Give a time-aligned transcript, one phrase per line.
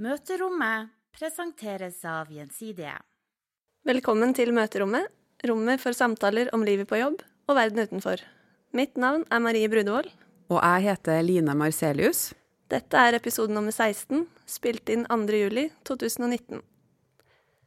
[0.00, 2.94] Møterommet presenteres av Gjensidige.
[3.84, 5.10] Velkommen til Møterommet,
[5.44, 8.22] rommet for samtaler om livet på jobb og verden utenfor.
[8.72, 10.08] Mitt navn er Marie Brudevold.
[10.48, 12.30] Og jeg heter Line Marcelius.
[12.72, 15.36] Dette er episode nummer 16, spilt inn 2.
[15.36, 16.64] juli 2019.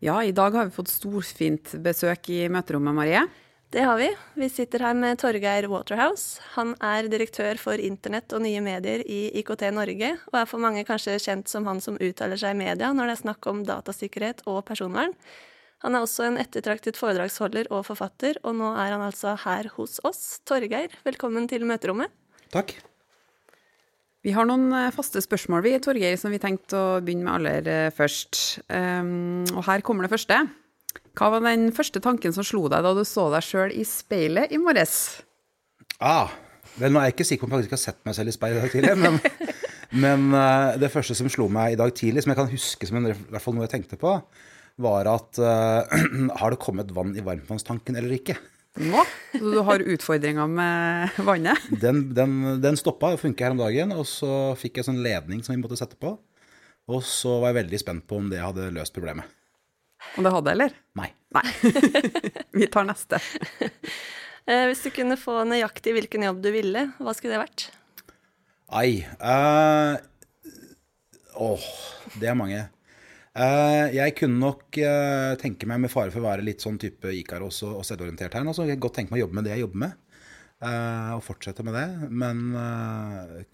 [0.01, 3.27] Ja, i dag har vi fått storfint besøk i møterommet, Marie.
[3.73, 4.07] Det har vi.
[4.37, 6.37] Vi sitter her med Torgeir Waterhouse.
[6.53, 10.83] Han er direktør for internett og nye medier i IKT Norge, og er for mange
[10.85, 14.45] kanskje kjent som han som uttaler seg i media når det er snakk om datasikkerhet
[14.45, 15.17] og personvern.
[15.81, 19.97] Han er også en ettertraktet foredragsholder og forfatter, og nå er han altså her hos
[20.05, 20.21] oss.
[20.45, 22.13] Torgeir, velkommen til møterommet.
[22.53, 22.77] Takk.
[24.21, 27.73] Vi har noen eh, faste spørsmål, vi, Torgeir, som vi tenkte å begynne med aller
[27.73, 28.59] eh, først.
[28.69, 30.45] Um, og her kommer det første.
[31.13, 34.53] Hva var den første tanken som slo deg da du så deg sjøl i speilet
[34.53, 34.95] i morges?
[36.01, 36.31] Ah,
[36.79, 38.33] vel, nå er jeg ikke sikker på om jeg faktisk har sett meg selv i
[38.33, 39.19] speilet i dag tidlig, men,
[40.01, 42.97] men uh, det første som slo meg i dag tidlig, som jeg kan huske som
[42.97, 44.15] en, i hvert fall noe jeg tenkte på,
[44.81, 45.93] var at uh,
[46.41, 48.39] har det kommet vann i varmtvannstanken eller ikke?
[48.81, 49.05] Nå?
[49.35, 51.69] Så du har utfordringer med vannet?
[51.83, 55.45] Den, den, den stoppa og funka her om dagen, og så fikk jeg sånn ledning
[55.45, 56.15] som vi måtte sette på.
[56.89, 59.29] Og så var jeg veldig spent på om det hadde løst problemet.
[60.17, 60.75] Og det hadde, eller?
[60.99, 61.09] Nei.
[61.33, 61.45] Nei.
[62.59, 63.21] Vi tar neste.
[64.43, 67.63] Eh, hvis du kunne få nøyaktig hvilken jobb du ville, hva skulle det vært?
[68.75, 69.05] Ai.
[69.23, 69.95] Uh,
[71.39, 71.67] åh,
[72.19, 72.65] det er mange.
[73.33, 77.09] Uh, jeg kunne nok uh, tenke meg, med fare for å være litt sånn type
[77.17, 79.63] Ikaros og, og selvorientert her, så jeg godt tenke meg å jobbe med det jeg
[79.63, 79.95] jobber med.
[80.63, 81.87] Uh, og fortsette med det.
[82.11, 82.43] Men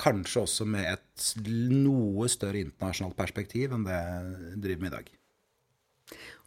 [0.01, 1.29] kanskje også med et
[1.69, 5.15] noe større internasjonalt perspektiv enn det jeg driver med i dag.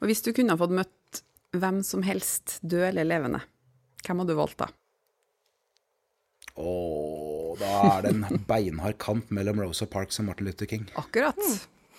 [0.02, 1.22] Og hvis du kunne fått møtt
[1.54, 3.42] hvem som helst, død eller levende,
[4.02, 4.66] hvem hadde du valgt da?
[6.58, 6.72] Å,
[7.60, 10.88] da er det en beinhard kamp mellom Rosa Parks og Martin Luther King.
[10.98, 11.38] Akkurat.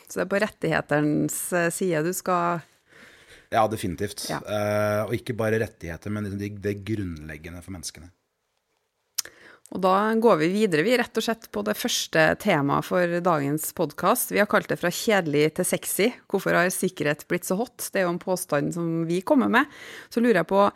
[0.03, 2.59] Så det er på rettighetenes eh, side du skal
[3.53, 4.25] Ja, definitivt.
[4.29, 4.41] Ja.
[4.43, 8.11] Uh, og ikke bare rettigheter, men liksom det, det grunnleggende for menneskene.
[9.71, 13.71] Og da går vi videre, vi, rett og slett på det første temaet for dagens
[13.77, 14.33] podkast.
[14.33, 16.09] Vi har kalt det fra kjedelig til sexy.
[16.29, 17.87] Hvorfor har sikkerhet blitt så hot?
[17.89, 19.71] Det er jo en påstand som vi kommer med.
[20.13, 20.67] Så lurer jeg på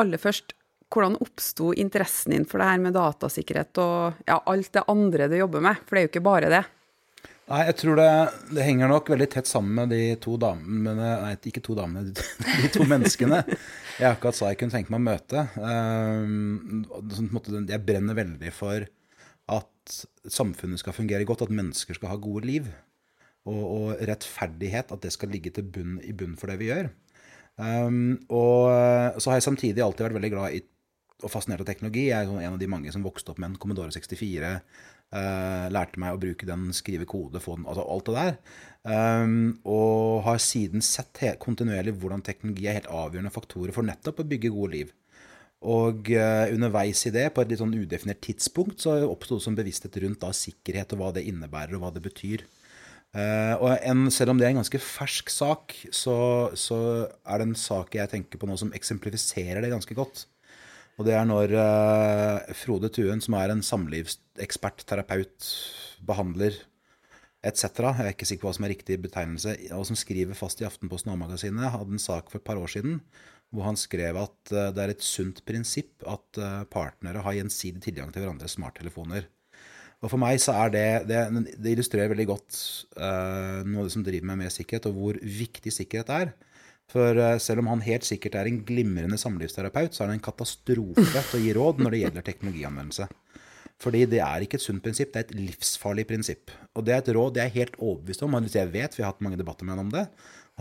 [0.00, 0.56] aller først,
[0.90, 5.38] hvordan oppsto interessen din for det her med datasikkerhet og ja, alt det andre du
[5.38, 5.84] jobber med?
[5.84, 6.64] For det er jo ikke bare det.
[7.50, 8.10] Nei, jeg tror det,
[8.54, 12.12] det henger nok veldig tett sammen med de to damene Nei, ikke to damene,
[12.62, 13.40] de to menneskene
[14.00, 15.44] jeg akkurat sa jeg kunne tenke meg å møte.
[15.60, 16.84] Ehm,
[17.68, 18.86] jeg brenner veldig for
[19.50, 19.98] at
[20.30, 22.70] samfunnet skal fungere godt, at mennesker skal ha gode liv.
[23.48, 26.90] Og, og rettferdighet, at det skal ligge til bunn, i bunn for det vi gjør.
[27.60, 28.68] Um, og
[29.20, 30.60] så har jeg samtidig alltid vært veldig glad i
[31.24, 32.06] og fascinert av teknologi.
[32.08, 34.54] Jeg er en av de mange som vokste opp med en Commodore 64.
[35.10, 38.36] Uh, lærte meg å bruke den, skrive kode, få den, altså alt det der.
[38.86, 44.28] Um, og har siden sett kontinuerlig hvordan teknologi er helt avgjørende faktorer for nettopp å
[44.30, 44.94] bygge gode liv.
[45.60, 49.58] Og uh, underveis i det, på et litt sånn udefinert tidspunkt, så oppsto det som
[49.58, 52.46] bevissthet rundt da, sikkerhet og hva det innebærer, og hva det betyr.
[53.10, 56.14] Uh, og en, selv om det er en ganske fersk sak, så,
[56.54, 56.78] så,
[57.26, 60.28] er det en sak jeg tenker på nå som eksemplifiserer det ganske godt.
[60.98, 65.46] Og det er når uh, Frode Tuen, som er en samlivsekspert, terapeut,
[66.06, 66.58] behandler,
[67.46, 67.64] etc.
[67.80, 69.56] Jeg er ikke sikker på hva som er riktig betegnelse.
[69.76, 73.00] Og som skriver fast i Aftenposten A-magasinet, hadde en sak for et par år siden
[73.50, 77.80] hvor han skrev at uh, det er et sunt prinsipp at uh, partnere har gjensidig
[77.82, 79.24] tilgang til hverandres smarttelefoner.
[80.00, 81.18] Og for meg så er det Det,
[81.60, 82.60] det illustrerer veldig godt
[82.96, 86.30] noe av det som driver meg med sikkerhet, og hvor viktig sikkerhet er.
[86.90, 90.26] For uh, selv om han helt sikkert er en glimrende samlivsterapeut, så er det en
[90.26, 93.06] katastrofe til å gi råd når det gjelder teknologianvendelse.
[93.80, 96.52] Fordi det er ikke et sunt prinsipp, det er et livsfarlig prinsipp.
[96.76, 99.14] Og det er et råd jeg er helt overbevist om, og jeg vet, vi har
[99.14, 100.04] hatt mange debatter med han om det.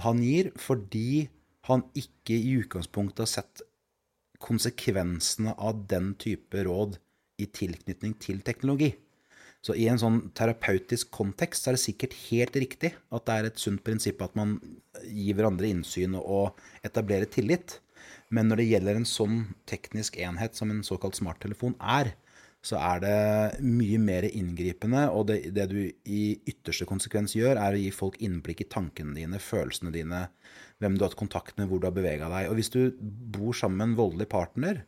[0.06, 1.28] Han gir fordi
[1.68, 3.66] han ikke i utgangspunktet har sett
[4.40, 6.96] konsekvensene av den type råd
[7.44, 8.94] i tilknytning til teknologi.
[9.66, 13.60] Så i en sånn terapeutisk kontekst er det sikkert helt riktig at det er et
[13.60, 14.56] sunt prinsipp at man
[15.04, 17.82] gir hverandre innsyn og etablerer tillit.
[18.32, 22.14] Men når det gjelder en sånn teknisk enhet som en såkalt smarttelefon er,
[22.66, 25.06] så er det mye mer inngripende.
[25.16, 29.16] Og det, det, du i ytterste konsekvens gjør, er å gi folk innblikk i tankene
[29.16, 30.26] dine, følelsene dine,
[30.80, 32.50] hvem du har hatt kontakt med, hvor du har bevega deg.
[32.52, 34.84] Og hvis du bor sammen med en voldelig partner,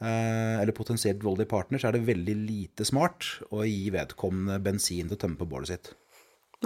[0.00, 5.18] eller potensielt voldelig partner, så er det veldig lite smart å gi vedkommende bensin til
[5.18, 5.90] å tømme på bålet sitt.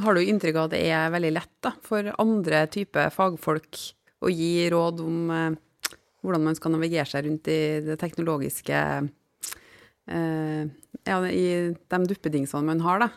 [0.03, 3.79] Har du inntrykk av at det er veldig lett da, for andre typer fagfolk
[4.25, 5.59] å gi råd om eh,
[6.25, 8.81] hvordan man skal navigere seg rundt i det teknologiske
[10.11, 10.65] eh,
[11.05, 13.11] ja, i de duppedingsene man har, da.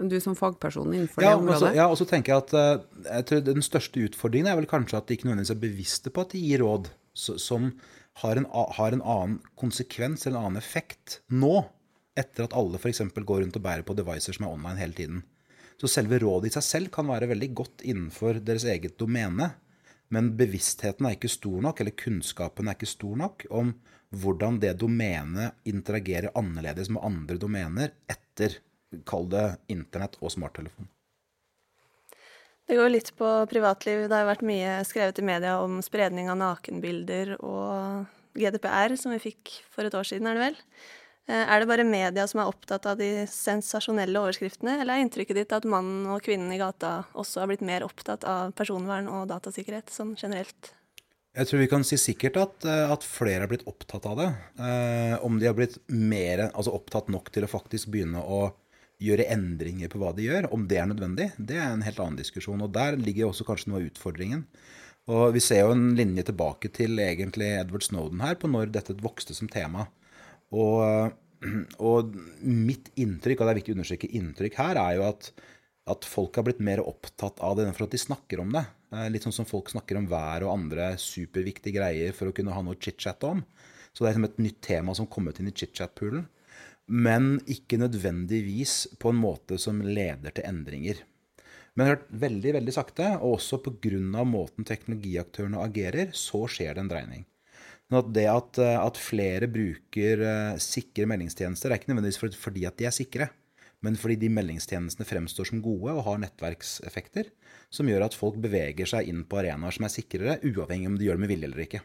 [0.00, 1.60] Du som fagperson innenfor Ja, det området?
[1.60, 4.68] Også, ja, og så tenker jeg at eh, jeg tror den største utfordringen er vel
[4.70, 7.72] kanskje at de ikke nødvendigvis er bevisste på at de gir råd som
[8.20, 11.64] har en, har en annen konsekvens eller en annen effekt nå,
[12.18, 13.02] etter at alle f.eks.
[13.16, 15.22] går rundt og bærer på devices som er online hele tiden.
[15.80, 19.54] Så selve rådet i seg selv kan være veldig godt innenfor deres eget domene,
[20.12, 23.72] men bevisstheten er ikke stor nok, eller kunnskapen er ikke stor nok om
[24.10, 28.58] hvordan det domenet interagerer annerledes med andre domener etter,
[29.06, 30.90] kall det internett og smarttelefon.
[32.70, 34.04] Det går litt på privatliv.
[34.06, 38.04] Det har vært mye skrevet i media om spredning av nakenbilder og
[38.38, 40.60] GDPR, som vi fikk for et år siden, er det vel.
[41.26, 45.40] Eh, Er det bare media som er opptatt av de sensasjonelle overskriftene, eller er inntrykket
[45.40, 49.26] ditt at mannen og kvinnen i gata også har blitt mer opptatt av personvern og
[49.34, 50.70] datasikkerhet sånn generelt?
[51.34, 54.30] Jeg tror vi kan si sikkert at, eh, at flere har blitt opptatt av det.
[54.62, 58.52] Eh, om de har blitt mer, altså opptatt nok til å faktisk begynne å
[59.00, 62.18] gjøre endringer på hva de gjør, om det er nødvendig, det er en helt annen
[62.20, 62.60] diskusjon.
[62.66, 64.44] Og der ligger også kanskje noe av utfordringen.
[65.10, 68.98] Og vi ser jo en linje tilbake til egentlig Edward Snowden her, på når dette
[69.00, 69.88] vokste som tema.
[70.54, 71.14] Og,
[71.90, 72.12] og
[72.44, 75.30] mitt inntrykk, og det er viktig å understreke inntrykk her, er jo at,
[75.90, 78.66] at folk har blitt mer opptatt av det for at de snakker om det.
[78.94, 82.54] Eh, Litt sånn som folk snakker om vær og andre superviktige greier for å kunne
[82.54, 83.42] ha noe chit-chat om.
[83.90, 86.28] Så det er liksom et nytt tema som kom ut inn i chit-chat-poolen.
[86.88, 91.02] Men ikke nødvendigvis på en måte som leder til endringer.
[91.78, 94.24] Men hørt veldig veldig sakte, og også pga.
[94.24, 97.26] måten teknologiaktørene agerer, så skjer det en dreining.
[97.90, 102.66] Men at det at, eh, at flere bruker eh, sikre meldingstjenester, er ikke nødvendigvis fordi
[102.66, 103.30] at de er sikre,
[103.82, 107.30] men fordi de meldingstjenestene fremstår som gode og har nettverkseffekter,
[107.72, 111.08] som gjør at folk beveger seg inn på arenaer som er sikrere, uavhengig om de
[111.08, 111.82] gjør det med vilje eller ikke.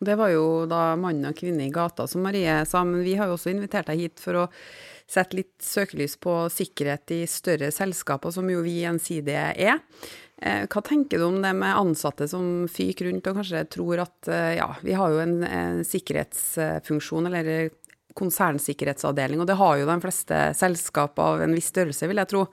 [0.00, 3.26] Det var jo da mann og kvinne i gata, som Marie sa, men vi har
[3.26, 4.46] jo også invitert deg hit for å
[5.08, 9.80] sette litt søkelys på sikkerhet i større selskaper, som jo vi gjensidige er.
[10.38, 14.30] Eh, Hva tenker du om det med ansatte som fyker rundt og kanskje tror at
[14.30, 17.72] eh, ja, vi har jo en, en sikkerhetsfunksjon, eller
[18.18, 22.44] konsernsikkerhetsavdeling, og det har jo de fleste selskap av en viss størrelse, vil jeg tro.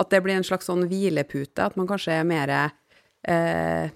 [0.00, 3.92] At det blir en slags sånn hvilepute, at man kanskje er mer eh,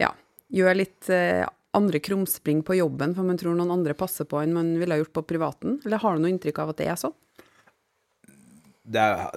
[0.00, 0.12] ja,
[0.52, 1.44] gjør litt eh,
[1.76, 5.14] andre krumspring på jobben, for man tror noen andre passer på enn man ville gjort
[5.20, 5.78] på privaten?
[5.86, 7.16] Eller har du noe inntrykk av at det er sånn?
[8.90, 9.28] det er,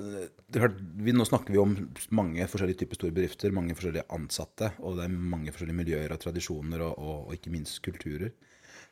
[0.49, 1.75] det er, klart, vi, nå snakker vi om
[2.15, 6.21] mange forskjellige typer store bedrifter, mange forskjellige ansatte, og det er mange forskjellige miljøer og
[6.23, 8.33] tradisjoner, og, og, og ikke minst kulturer.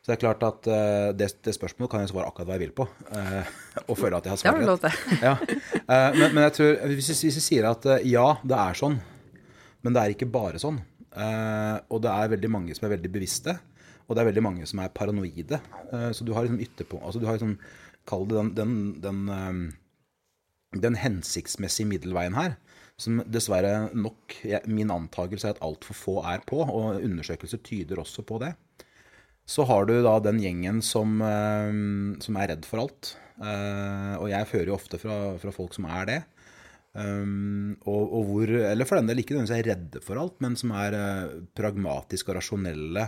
[0.02, 2.64] Så det er klart at uh, det, det, spørsmålet kan jeg svare akkurat hva jeg
[2.66, 3.52] vil på, uh,
[3.86, 5.02] og føle at jeg har svart rett.
[5.28, 5.34] Ja.
[5.38, 8.98] Uh, men, men, jeg tror, hvis, hvis vi sier at ja, det er sånn,
[9.82, 13.58] men det er ikke bare sånn, og det er veldig mange som er veldig bevisste,
[14.08, 15.60] og det er veldig mange som er paranoide,
[16.16, 17.58] så du har liksom ytterpå altså du har liksom,
[18.08, 19.74] kall det den, den, den
[20.80, 22.56] den hensiktsmessige middelveien her,
[23.02, 24.38] som dessverre nok
[24.70, 28.54] min antakelse er at altfor få er på, og undersøkelser tyder også på det.
[29.46, 31.18] Så har du da den gjengen som,
[32.24, 33.16] som er redd for alt.
[34.22, 36.20] Og jeg fører jo ofte fra, fra folk som er det.
[36.92, 40.74] Og, og, hvor, eller for den del ikke nødvendigvis er redde for alt, men som
[40.76, 40.98] er
[41.56, 43.06] pragmatiske og rasjonelle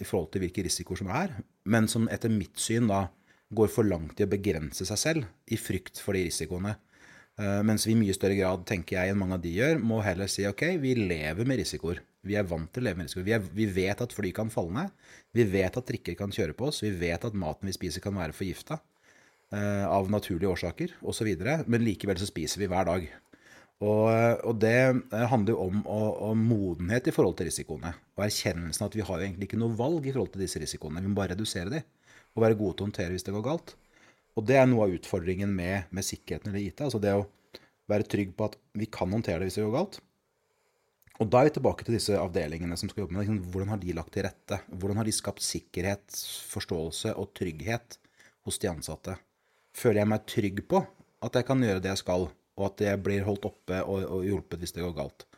[0.00, 1.34] i forhold til hvilke risikoer som er,
[1.68, 3.02] men som etter mitt syn da
[3.54, 6.74] går for langt i å begrense seg selv i frykt for de risikoene.
[7.38, 10.00] Uh, mens vi i mye større grad, tenker jeg, enn mange av de gjør, må
[10.02, 12.02] heller si ok, vi lever med risikoer.
[12.26, 13.26] Vi er vant til å leve med risikoer.
[13.28, 15.10] Vi, er, vi vet at fly kan falle ned.
[15.38, 16.82] Vi vet at trikker kan kjøre på oss.
[16.82, 18.80] Vi vet at maten vi spiser kan være forgifta
[19.56, 21.28] av naturlige årsaker osv.
[21.66, 23.06] Men likevel så spiser vi hver dag.
[23.78, 24.08] Og,
[24.42, 24.74] og det
[25.30, 27.92] handler jo om, om, modenhet i forhold til risikoene.
[28.18, 31.02] Og erkjennelsen av at vi har egentlig ikke noe valg i forhold til disse risikoene.
[31.04, 31.84] Vi må bare redusere de
[32.34, 33.76] og være gode til å håndtere hvis det går galt.
[34.38, 36.82] Og det er noe av utfordringen med, med sikkerheten eller IT.
[36.86, 37.24] Altså det å
[37.90, 40.00] være trygg på at vi kan håndtere det hvis det går galt.
[41.18, 43.38] Og da er vi tilbake til disse avdelingene som skal jobbe med det.
[43.54, 44.60] Hvordan har de lagt til rette?
[44.70, 46.04] Hvordan har de skapt sikkerhet,
[46.50, 47.98] forståelse og trygghet
[48.46, 49.16] hos de ansatte?
[49.78, 50.82] Føler jeg meg trygg på
[51.24, 54.26] at jeg kan gjøre det jeg skal, og at jeg blir holdt oppe og, og
[54.26, 55.28] hjulpet hvis det går galt?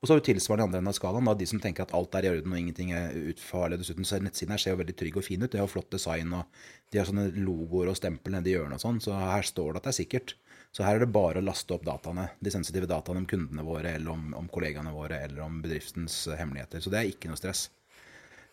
[0.00, 1.90] Og så har vi tilsvarende i andre enden av skalaen, da, de som tenker at
[1.96, 3.76] alt er i orden og ingenting er utfarlig.
[3.82, 5.50] Dessuten så nettsiden her ser jo veldig trygg og fin ut.
[5.52, 9.02] Det har flott design, og de har sånne logoer og stempel nedi hjørnet og sånn.
[9.04, 10.34] Så her står det at det er sikkert.
[10.72, 13.92] Så her er det bare å laste opp dataene, de sensitive dataene om kundene våre,
[13.98, 16.80] eller om, om kollegaene våre, eller om bedriftens hemmeligheter.
[16.80, 17.66] Så det er ikke noe stress.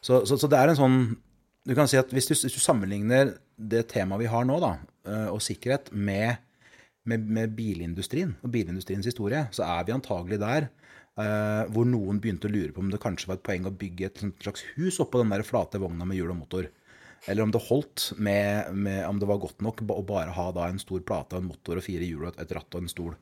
[0.04, 1.00] Så, så, så det er en sånn
[1.68, 4.74] Du kan si at hvis du, hvis du sammenligner det temaet vi har nå, da,
[5.34, 6.40] og sikkerhet, med,
[7.08, 10.70] med, med bilindustrien og bilindustriens historie, så er vi antagelig der
[11.18, 14.06] Uh, hvor noen begynte å lure på om det kanskje var et poeng å bygge
[14.06, 16.68] et slags hus oppå den der flate vogna med hjul og motor.
[17.26, 20.68] Eller om det holdt med, med om det var godt nok å bare ha da
[20.70, 23.16] en stor plate og en motor og fire hjul og et ratt og en stol.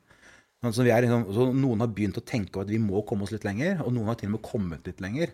[0.60, 3.80] Altså, er, så noen har begynt å tenke at vi må komme oss litt lenger,
[3.86, 5.32] og noen har til og med kommet litt lenger.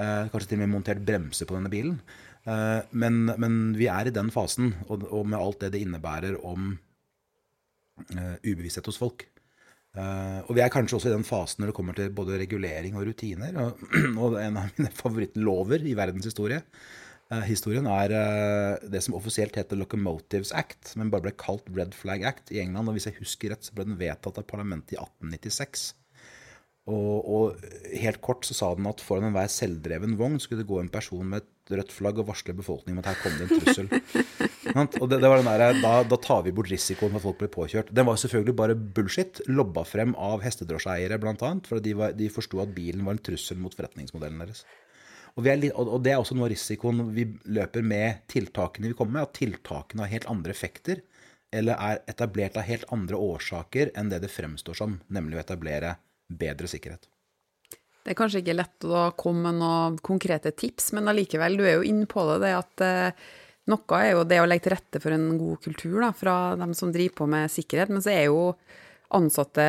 [0.00, 1.98] Eh, kanskje til og med montert bremser på denne bilen.
[2.48, 6.38] Eh, men, men, vi er i den fasen, og, og med alt det det innebærer
[6.46, 6.72] om
[8.14, 9.26] eh, ubevissthet hos folk.
[9.90, 12.94] Uh, og vi er kanskje også i den fasen når det kommer til både regulering
[12.94, 13.56] og rutiner.
[13.58, 13.80] Og,
[14.22, 19.80] og en av mine favorittlover i verdenshistorie uh, historien er uh, det som offisielt heter
[19.80, 22.86] Locomotives Act, men bare ble kalt Red Flag Act i England.
[22.86, 25.90] Og hvis jeg husker rett, så ble den vedtatt av parlamentet i 1896.
[26.90, 30.80] Og, og, helt kort så sa den at foran enhver selvdreven vogn skulle det gå
[30.80, 33.62] en person med et rødt flagg og varsle befolkningen om at her kom det en
[33.62, 33.88] trussel.
[35.02, 37.40] og det, det var den der, da, da, tar vi bort risikoen for at folk
[37.42, 37.92] blir påkjørt.
[37.94, 39.42] Den var selvfølgelig bare bullshit.
[39.50, 41.52] Lobba frem av hestedrosjeeiere bl.a.
[41.68, 44.64] For de, var, de forsto at bilen var en trussel mot forretningsmodellen deres.
[45.38, 49.20] Og, litt, og, det er også noe av risikoen vi løper med tiltakene vi kommer
[49.20, 49.30] med.
[49.30, 51.04] At tiltakene har helt andre effekter,
[51.54, 55.96] eller er etablert av helt andre årsaker enn det det fremstår som, nemlig å etablere
[56.30, 57.08] bedre sikkerhet.
[58.00, 61.78] Det er kanskje ikke lett å komme med noen konkrete tips, men allikevel, du er
[61.78, 63.26] jo inne på det, det at eh,
[63.70, 66.72] noe er jo det å legge til rette for en god kultur da, fra dem
[66.76, 68.54] som driver på med sikkerhet, men så er jo
[69.16, 69.64] ansatte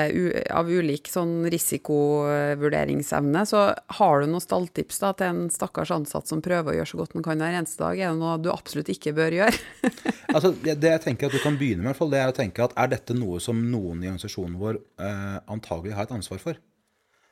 [0.53, 3.43] av ulik sånn risikovurderingsevne.
[3.49, 3.63] Så
[3.97, 7.15] har du noen stalltips da, til en stakkars ansatt som prøver å gjøre så godt
[7.17, 7.97] han kan hver eneste dag?
[7.97, 9.61] Er det noe du absolutt ikke bør gjøre?
[10.35, 12.93] altså, det jeg tenker at du kan begynne med, det er å tenke at er
[12.93, 16.61] dette noe som noen i organisasjonen vår eh, antagelig har et ansvar for?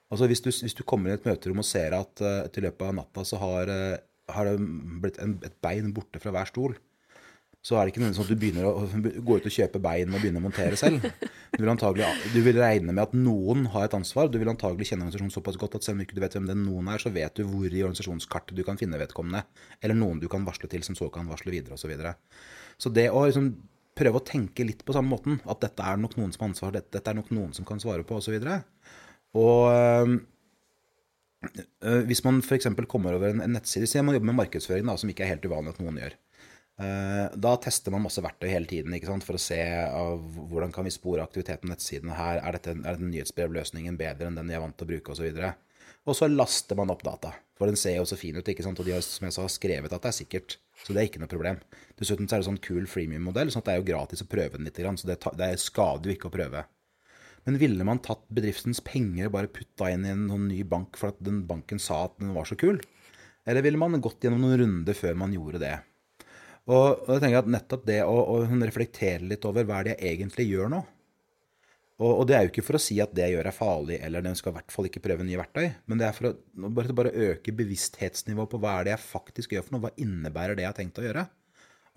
[0.10, 2.88] Altså hvis du, hvis du, kommer i et møterom og ser at eh, til løpet
[2.88, 4.00] av natta så har, eh,
[4.34, 4.56] har det
[5.04, 6.78] blitt en, et bein borte fra hver stol,
[7.60, 10.14] så er det ikke nødvendigvis sånn at du begynner å gå ut og kjøpe bein
[10.14, 11.04] og begynne å montere selv.
[11.60, 14.30] Du vil, du vil regne med at noen har et ansvar.
[14.32, 16.62] Du vil antagelig kjenne organisasjonen såpass godt at selv om ikke du vet hvem den
[16.64, 19.44] noen er, så vet du hvor i organisasjonskartet du kan finne vedkommende.
[19.84, 21.84] Eller noen du kan varsle til, som så kan varsle videre, osv.
[21.84, 22.16] Så, videre.
[22.80, 23.52] så det å liksom
[24.00, 26.76] prøve å tenke litt på samme måten, at dette er nok noen som har ansvar,
[26.78, 28.38] dette, er nok noen som kan svare på, osv.
[28.40, 29.60] Og, og
[31.84, 32.72] øh, hvis man f.eks.
[32.88, 35.50] kommer over en, en nettside, så man jobber med markedsføring, da, som ikke er helt
[35.50, 36.16] uvanlig at noen gjør.
[36.80, 40.94] Uh, da tester man masse verktøy hele tiden sant, for å se hvordan kan vi
[40.96, 42.40] spore aktiviteten på nettsidene her.
[42.40, 45.44] Er dette, er dette nyhetsbrevløsningen bedre enn den jeg er vant til å bruke, osv.
[46.08, 47.34] Og så laster man opp data.
[47.60, 48.80] For den ser jo så fin ut, ikke sant?
[48.80, 50.56] og de har som jeg sa, skrevet at det er sikkert.
[50.80, 51.60] Så det er ikke noe problem.
[52.00, 54.56] Dessuten så er det sånn kul freemium-modell, sånn at det er jo gratis å prøve
[54.56, 54.80] den litt.
[54.80, 56.64] Så det, det skader jo ikke å prøve.
[57.44, 60.96] Men ville man tatt bedriftens penger og bare putta inn i en sånn ny bank
[61.00, 62.80] for at den banken sa at den var så kul?
[63.50, 65.76] Eller ville man gått gjennom noen runder før man gjorde det?
[66.70, 69.96] Og, og jeg tenker at nettopp det å, å, reflektere litt over hva er det
[69.98, 70.84] jeg egentlig gjør nå
[72.00, 73.98] og, og, det er jo ikke for å si at det jeg gjør er farlig,
[74.08, 76.70] eller den skal i hvert fall ikke prøve nye verktøy, men det er for å
[76.72, 79.84] bare, bare øke bevissthetsnivået på hva er det jeg faktisk gjør for noe.
[79.84, 81.26] Hva innebærer det jeg har tenkt å gjøre?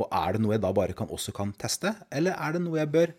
[0.03, 2.81] Og er det noe jeg da bare kan, også kan teste, eller er det noe
[2.81, 3.15] jeg bør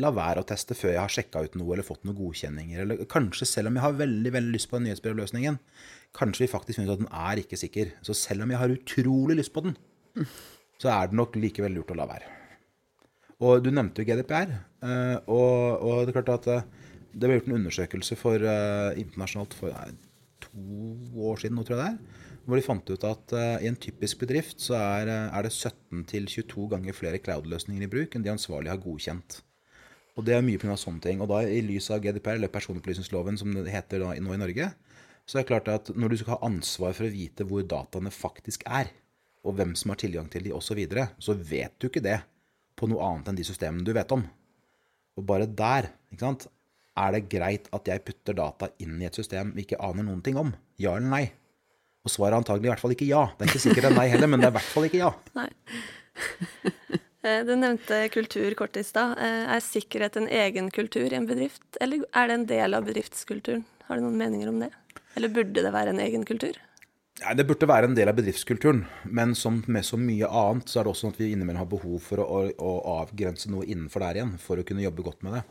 [0.00, 2.84] la være å teste før jeg har sjekka ut noe eller fått noen godkjenninger.
[2.84, 5.58] Eller kanskje selv om jeg har veldig veldig lyst på den nyhetsbrevløsningen,
[6.16, 7.96] kanskje vi faktisk finner ut at den er ikke sikker.
[8.06, 9.74] Så selv om jeg har utrolig lyst på den,
[10.80, 12.36] så er det nok likevel lurt å la være.
[13.40, 14.52] Og du nevnte jo GDPR.
[14.84, 16.66] Eh, og, og, det er klart at eh,
[17.10, 19.96] det ble gjort en undersøkelse for uh, internasjonalt for nei,
[20.44, 23.34] to år siden, nå tror jeg det er, hvor de fant ut at
[23.64, 28.22] i en typisk bedrift så er, er det 17-22 ganger flere cloud-løsninger i bruk enn
[28.24, 29.40] de ansvarlige har godkjent.
[30.14, 30.76] Og det er mye pga.
[30.78, 31.20] sånne ting.
[31.22, 34.70] Og da i lys av GDPR, eller personopplysningsloven som det heter da, nå i Norge,
[35.26, 38.12] så er det klart at når du skal ha ansvar for å vite hvor dataene
[38.14, 38.90] faktisk er,
[39.46, 42.18] og hvem som har tilgang til de osv., så, videre, så vet du ikke det
[42.76, 44.24] på noe annet enn de systemene du vet om.
[45.18, 46.48] Og bare der ikke sant,
[47.00, 50.22] er det greit at jeg putter data inn i et system vi ikke aner noen
[50.24, 50.52] ting om.
[50.80, 51.24] Ja eller nei?
[52.04, 53.26] Og svaret er antagelig i hvert fall ikke ja.
[53.36, 55.02] Det er ikke sikkert det er nei heller, men det er i hvert fall ikke
[55.02, 55.10] ja.
[55.38, 55.48] Nei.
[57.20, 59.18] Eh, du nevnte kultur kort i stad.
[59.20, 62.88] Eh, er sikkerhet en egen kultur i en bedrift, eller er det en del av
[62.88, 63.66] bedriftskulturen?
[63.88, 64.70] Har du noen meninger om det?
[65.18, 66.56] Eller burde det være en egen kultur?
[67.20, 70.80] Ja, det burde være en del av bedriftskulturen, men som med så mye annet, så
[70.80, 72.70] er det også sånn at vi innimellom har behov for å, å,
[73.02, 75.42] avgrense noe innenfor der igjen, for å kunne jobbe godt med det.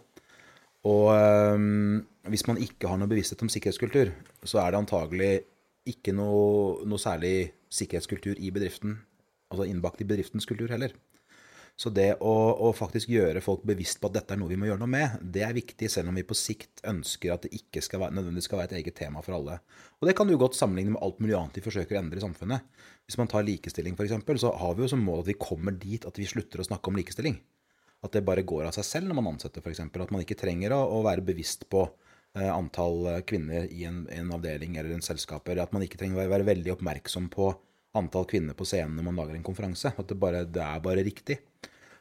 [0.90, 1.60] Og øh,
[2.34, 4.10] hvis man ikke har noe bevissthet om sikkerhetskultur,
[4.42, 5.32] så er det antagelig
[5.94, 8.98] ikke noe, noe særlig sikkerhetskultur i bedriften,
[9.54, 10.98] altså innbakt i bedriftens kultur heller.
[11.80, 14.68] Så det å, å, faktisk gjøre folk bevisst på at dette er noe vi må
[14.68, 17.80] gjøre noe med, det er viktig, selv om vi på sikt ønsker at det ikke
[17.86, 19.56] skal være, nødvendigvis skal være et eget tema for alle.
[20.02, 22.26] Og det kan du godt sammenligne med alt mulig annet vi forsøker å endre i
[22.26, 22.84] samfunnet.
[23.08, 26.04] Hvis man tar likestilling f.eks., så har vi jo som mål at vi kommer dit
[26.04, 27.40] at vi slutter å snakke om likestilling.
[28.04, 29.82] At det bare går av seg selv når man ansetter, f.eks.
[29.88, 34.36] At man ikke trenger å, å være bevisst på eh, antall kvinner i en, en,
[34.36, 35.48] avdeling eller en selskap.
[35.48, 37.54] Eller at man ikke trenger å være veldig oppmerksom på
[38.00, 39.96] antall kvinner på scenen når man lager en konferanse.
[39.96, 41.40] At det, bare, det er bare riktig.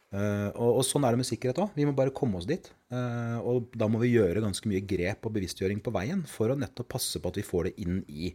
[0.08, 1.74] Uh, og, og, sånn er det med sikkerhet òg.
[1.76, 2.70] Vi må bare komme oss dit.
[2.92, 6.56] Uh, og da må vi gjøre ganske mye grep og bevisstgjøring på veien for å
[6.56, 8.32] nettopp passe på at vi får det inn i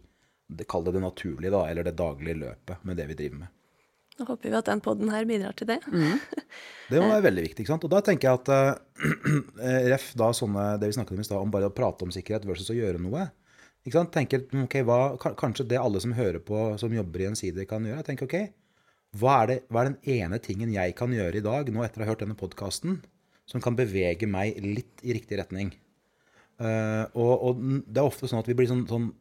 [0.54, 3.60] det, Kall det det naturlige, da, eller det daglige løpet med det vi driver med.
[4.14, 5.80] Da håper vi at den poden her bidrar til det.
[5.90, 6.20] Mm.
[6.92, 7.64] Det må være veldig viktig.
[7.64, 7.86] ikke sant?
[7.88, 11.40] Og da tenker jeg at uh, ref da sånne, det vi snakket om i stad,
[11.42, 13.24] om bare å prate om sikkerhet versus å gjøre noe.
[13.82, 14.12] ikke sant?
[14.14, 15.00] Tenker, ok, hva,
[15.40, 18.06] Kanskje det alle som hører på, som jobber i en side, kan gjøre.
[18.06, 18.54] tenker, ok,
[19.20, 22.02] hva er, det, hva er, den ene tingen jeg kan gjøre i dag, nå etter
[22.02, 23.02] å ha hørt denne podkasten,
[23.50, 25.74] som kan bevege meg litt i riktig retning?
[26.62, 29.12] Uh, og, og, det er ofte sånn at vi blir sånn, sånn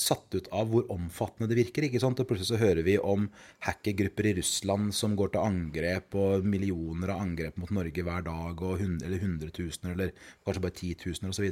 [0.00, 1.86] satt ut av hvor omfattende det virker.
[1.86, 2.20] ikke sant?
[2.20, 3.26] Og plutselig så hører vi om
[3.66, 8.62] hackergrupper i Russland som går til angrep, og millioner av angrep mot Norge hver dag,
[8.64, 10.14] og hund, eller hundretusener, eller
[10.46, 11.50] kanskje bare titusener osv.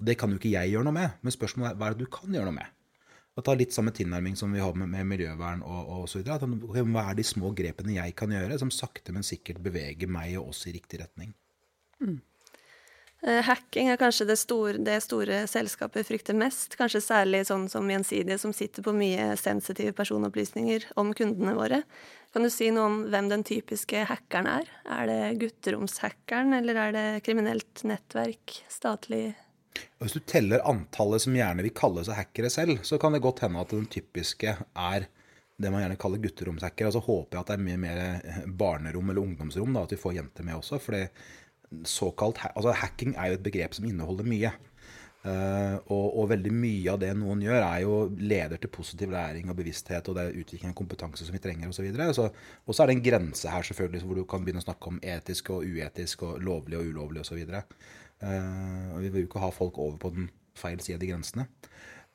[0.00, 1.20] Det kan jo ikke jeg gjøre noe med.
[1.20, 2.80] Men spørsmålet er hva er det du kan gjøre noe med?
[3.34, 6.46] Å ta litt samme tilnærming som vi har med, med miljøvern og, og så videre.
[6.46, 10.52] Hva er de små grepene jeg kan gjøre, som sakte, men sikkert beveger meg og
[10.52, 11.34] oss i riktig retning?
[12.02, 12.20] Mm.
[13.24, 16.76] Uh, hacking er kanskje det store, det store, selskapet frykter mest.
[16.76, 21.80] Kanskje særlig sånn som Gjensidige, som sitter på mye sensitive personopplysninger om kundene våre.
[22.34, 24.68] Kan du si noe om hvem den typiske hackeren er?
[24.84, 29.30] Er det gutteromshackeren, eller er det kriminelt nettverk, statlig
[30.02, 33.44] hvis du teller antallet som gjerne vil kalle seg hackere selv, så kan det godt
[33.46, 35.06] hende at den typiske er
[35.54, 36.90] det man gjerne kaller gutteromshacker.
[36.90, 39.94] Og så håper jeg at det er mye mer eh, barnerom eller ungdomsrom, da, at
[39.94, 40.80] vi får jenter med også.
[40.82, 40.98] For
[41.88, 44.54] såkalt altså hacking er jo et begrep som inneholder mye.
[45.24, 49.48] Uh, og, og, veldig mye av det noen gjør, er jo leder til positiv læring
[49.48, 51.86] og bevissthet, og det er utvikling av kompetanse som vi trenger osv.
[51.96, 54.98] Og så er det en grense her selvfølgelig hvor du kan begynne å snakke om
[55.00, 57.40] etisk og uetisk og lovlig og ulovlig osv.
[57.40, 57.64] Eh,
[58.24, 61.46] og vi vil jo ikke ha folk over på den feil side av de grensene.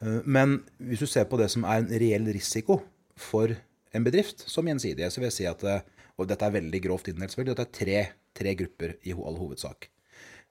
[0.04, 2.82] Eh, men hvis du ser på det som er en reell risiko
[3.20, 3.54] for
[3.96, 5.86] en bedrift, som Gjensidige, så vil jeg si at eh,
[6.20, 8.00] og dette er veldig grovt inndelt, selvfølgelig, det er tre,
[8.36, 9.88] tre, grupper i all hovedsak.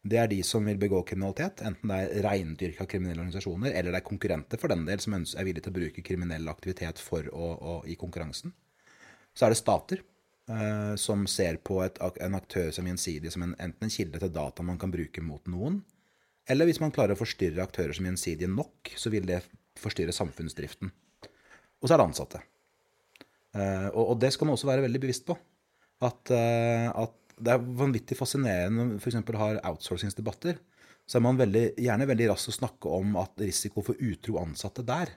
[0.09, 4.01] Det er de som vil begå kriminalitet, enten det er reindyrka kriminelle organisasjoner, eller det
[4.01, 7.51] er konkurrenter for den del som er villige til å bruke kriminell aktivitet for å,
[7.59, 8.55] å, i konkurransen.
[9.37, 10.01] Så er det stater
[10.49, 14.31] Eh, som ser på et, en aktør som gjensidig som en, enten en kilde til
[14.33, 15.83] data man kan bruke mot noen,
[16.49, 19.43] eller hvis man klarer å forstyrre aktører som gjensidige nok, så vil det
[19.77, 20.89] forstyrre samfunnsdriften.
[21.83, 22.41] Og så er det ansatte.
[23.53, 25.37] Uh, og, og, det skal man også være veldig bevisst på.
[26.09, 29.21] At, uh, at det er vanvittig fascinerende når man f.eks.
[29.43, 30.57] har outsourcingsdebatter.
[31.05, 34.87] Så er man veldig, gjerne veldig rask å snakke om at risiko for utro ansatte
[34.89, 35.13] der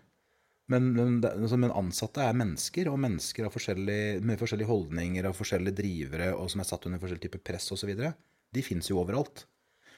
[0.71, 6.31] men, altså, men, ansatte er mennesker, og mennesker forskjellige, med forskjellige holdninger og forskjellige drivere
[6.35, 7.91] og som er satt under forskjellig type press osv.
[8.51, 9.45] De fins jo overalt.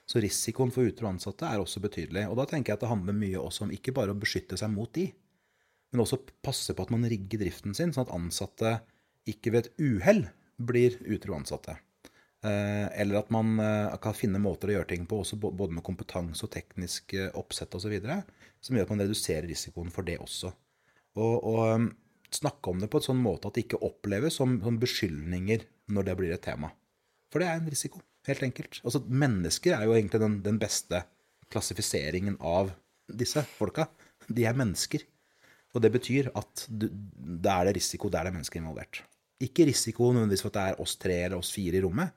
[0.09, 2.25] Så risikoen for utro ansatte er også betydelig.
[2.29, 4.73] Og da tenker jeg at det handler mye også om ikke bare å beskytte seg
[4.73, 5.07] mot de,
[5.93, 8.77] men også passe på at man rigger driften sin, sånn at ansatte
[9.29, 10.23] ikke ved et uhell
[10.57, 11.77] blir utro ansatte.
[12.43, 16.43] Eh, eller at man eh, kan finne måter å gjøre ting på, både med kompetanse
[16.43, 17.93] og teknisk eh, oppsett osv.,
[18.63, 20.51] som gjør at man reduserer risikoen for det også
[21.19, 21.89] og, og um,
[22.33, 26.07] snakke om det på en sånn måte at det ikke oppleves som, som beskyldninger når
[26.07, 26.71] det blir et tema.
[27.33, 28.79] For det er en risiko, helt enkelt.
[28.83, 31.03] Altså, mennesker er jo egentlig den, den beste
[31.53, 32.71] klassifiseringen av
[33.09, 33.87] disse folka.
[34.27, 35.05] De er mennesker.
[35.73, 39.01] Og det betyr at du, da er det risiko der det er mennesker involvert.
[39.43, 42.13] Ikke risiko nødvendigvis for at det er oss tre eller oss fire i rommet,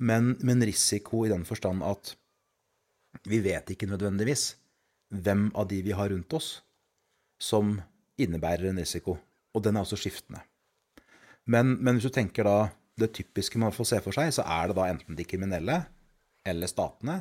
[0.00, 2.14] men, men risiko i den forstand at
[3.30, 4.54] vi vet ikke nødvendigvis
[5.14, 6.48] hvem av de vi har rundt oss,
[7.38, 7.76] som
[8.20, 9.16] innebærer en risiko.
[9.54, 10.42] Og den er også skiftende.
[11.46, 12.58] Men, men hvis du tenker da
[13.00, 15.82] det typiske man får se for seg, så er det da enten de kriminelle
[16.46, 17.20] eller statene.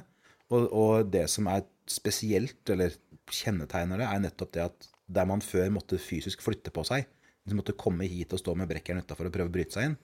[0.53, 2.95] Og, og det som er spesielt, eller
[3.32, 7.08] kjennetegner det, er nettopp det at der man før måtte fysisk flytte på seg,
[7.43, 9.97] de måtte komme hit og stå med brekkeren utafor og prøve å bryte seg inn,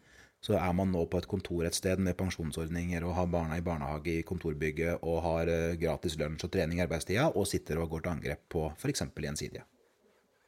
[0.43, 3.63] så er man nå på et kontor et sted med pensjonsordninger og har barna i
[3.63, 7.91] barnehage i kontorbygget og har eh, gratis lunsj og trening i arbeidstida og sitter og
[7.91, 9.03] går til angrep på f.eks.
[9.19, 9.65] Gjensidige.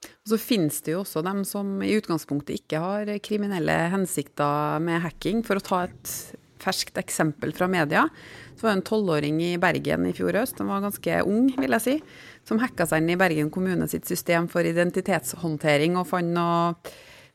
[0.02, 5.04] Og så finnes det jo også dem som i utgangspunktet ikke har kriminelle hensikter med
[5.06, 5.44] hacking.
[5.46, 6.14] For å ta et
[6.62, 8.08] ferskt eksempel fra media,
[8.56, 11.78] så var det en tolvåring i Bergen i fjor høst, han var ganske ung, vil
[11.78, 11.96] jeg si,
[12.48, 16.76] som hacka seg inn i Bergen kommune sitt system for identitetshåndtering og fant noe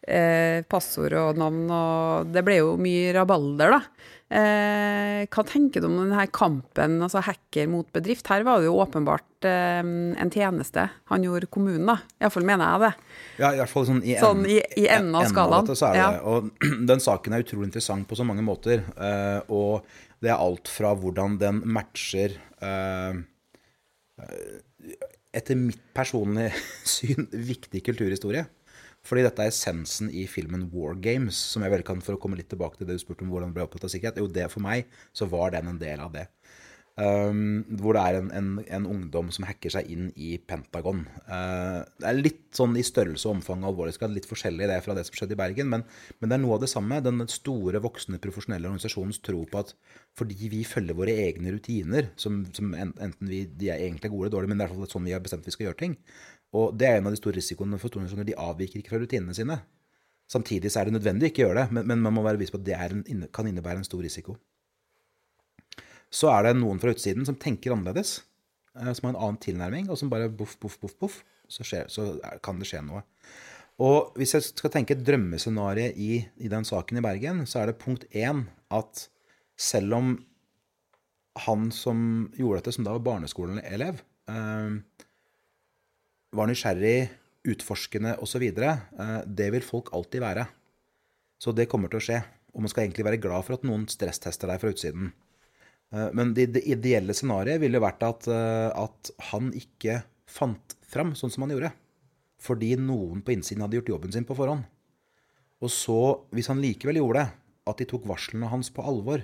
[0.06, 4.12] eh, passord og navn, og det ble jo mye rabalder, da.
[4.26, 8.26] Eh, hva tenker du om denne kampen, altså hacker mot bedrift?
[8.26, 12.00] Her var det jo åpenbart eh, en tjeneste han gjorde kommunen, da.
[12.18, 12.90] Iallfall mener jeg det.
[13.44, 15.70] Ja, i hvert fall sånn i, sånn i, i enden av skalaen.
[15.70, 16.08] Dette, ja.
[16.26, 16.50] Og
[16.90, 18.82] den saken er utrolig interessant på så mange måter.
[18.98, 19.86] Eh, og
[20.18, 22.34] det er alt fra hvordan den matcher
[22.66, 23.22] eh,
[25.36, 26.50] etter mitt personlige
[26.96, 28.48] syn viktig kulturhistorie.
[29.06, 32.38] Fordi dette er essensen i filmen War Games, som jeg vel kan, for å komme
[32.38, 34.18] litt tilbake til det du spurte om hvordan det ble opptatt av sikkerhet.
[34.22, 36.26] Jo, det for meg så var den en del av det.
[36.96, 41.02] Um, hvor det er en, en, en, ungdom som hacker seg inn i Pentagon.
[41.28, 44.96] Uh, det er litt sånn i størrelse og omfang og alvorlighetsgrad litt forskjellig det fra
[44.96, 45.84] det som skjedde i Bergen, men,
[46.16, 47.02] men, det er noe av det samme.
[47.04, 49.74] Den store, voksne, profesjonelle organisasjonens tro på at
[50.16, 54.38] fordi vi følger våre egne rutiner, som, som enten vi, de er egentlig gode eller
[54.38, 56.00] dårlige, men det er i hvert fall sånn vi har bestemt vi skal gjøre ting,
[56.54, 58.28] og det er en av de store risikoene for store organisasjoner.
[58.28, 59.58] De avviker ikke fra rutinene sine.
[60.30, 62.54] Samtidig så er det nødvendig å ikke gjøre det, men, men man må være bevisst
[62.54, 64.36] på at det en, kan innebære en stor risiko.
[66.10, 68.20] Så er det noen fra utsiden som tenker annerledes,
[68.78, 72.08] eh, som har en annen tilnærming, og som bare boff, boff, boff, boff, så, så
[72.42, 73.04] kan det skje noe.
[73.82, 77.70] Og hvis jeg skal tenke et drømmescenario i, i, den saken i Bergen, så er
[77.70, 79.06] det punkt én at
[79.60, 80.14] selv om
[81.44, 81.98] han som
[82.38, 84.00] gjorde dette, som da var barneskoleelev,
[84.32, 84.78] eh,
[86.34, 87.10] var nysgjerrig,
[87.46, 90.46] utforskende osv., eh, det vil folk alltid være.
[91.38, 92.20] Så det kommer til å skje.
[92.56, 95.10] Og man skal egentlig være glad for at noen stresstester deg fra utsiden.
[95.94, 101.32] Eh, men det, ideelle scenarioet ville vært at, eh, at, han ikke fant fram sånn
[101.32, 101.72] som han gjorde.
[102.42, 104.66] Fordi noen på innsiden hadde gjort jobben sin på forhånd.
[105.64, 106.00] Og så,
[106.36, 107.28] hvis han likevel gjorde det,
[107.66, 109.22] at de tok varslene hans på alvor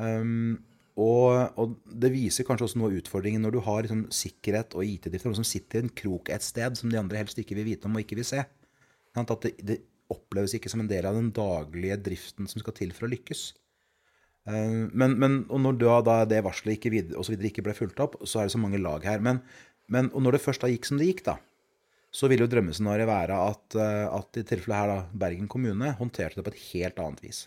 [0.00, 0.54] um,
[0.96, 4.86] og, og, det viser kanskje også noe av utfordringen når du har liksom, sikkerhet og
[4.86, 7.68] IT-drifter, noen som sitter i en krok et sted som de andre helst ikke vil
[7.68, 8.40] vite om og ikke vil se.
[9.16, 9.82] At det, det,
[10.12, 13.40] oppleves ikke som en del av den daglige driften som skal til for å lykkes.
[14.46, 16.92] Eh, men, men og når da, da det varselet ikke,
[17.50, 19.18] ikke ble fulgt opp, så er det så mange lag her.
[19.24, 19.42] Men,
[19.90, 21.36] men og når det først da gikk som det gikk, da,
[22.14, 26.38] så ville jo drømmescenarioet være at, eh, at i tilfellet her da, Bergen kommune håndterte
[26.38, 27.42] det på et helt annet vis.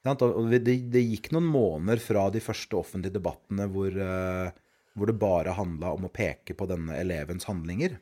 [0.00, 4.48] Det, det, gikk noen måneder fra de første offentlige debattene hvor, uh,
[4.96, 7.98] hvor det bare handla om å peke på denne elevens handlinger,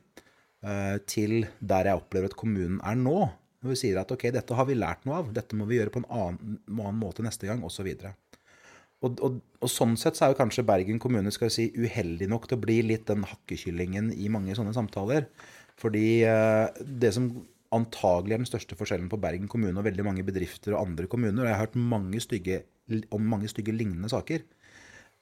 [0.63, 3.19] uh, til der jeg opplever at kommunen er nå.
[3.59, 5.91] Når vi sier at ok, dette har vi lært noe av, dette må vi gjøre
[5.91, 7.91] på en annen, annen måte neste gang, osv.
[9.03, 12.29] Og, og, og sånn sett så er jo kanskje Bergen kommune skal vi si, uheldig
[12.31, 15.27] nok til å bli litt den hakkekyllingen i mange sånne samtaler.
[15.79, 17.33] Fordi uh, det som
[17.75, 21.43] antagelig er den største forskjellen på Bergen kommune og veldig mange bedrifter og andre kommuner,
[21.43, 22.63] og jeg har hørt mange stygge,
[23.13, 24.45] om mange stygge lignende saker,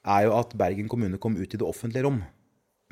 [0.08, 2.22] er jo at Bergen kommune kom ut i det offentlige rom.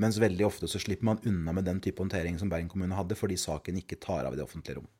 [0.02, 3.16] Mens veldig ofte så slipper man unna med den type håndtering som Bergen kommune hadde,
[3.16, 4.90] fordi saken ikke tar av i det offentlige rom.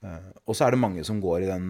[0.00, 1.64] Uh, og så er det mange som går i den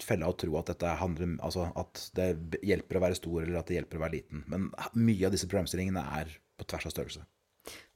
[0.00, 3.76] fella og tror at, handler, altså at det hjelper å være stor, eller at det
[3.76, 4.42] hjelper å være liten.
[4.50, 7.26] Men mye av disse problemstillingene er på tvers av størrelse.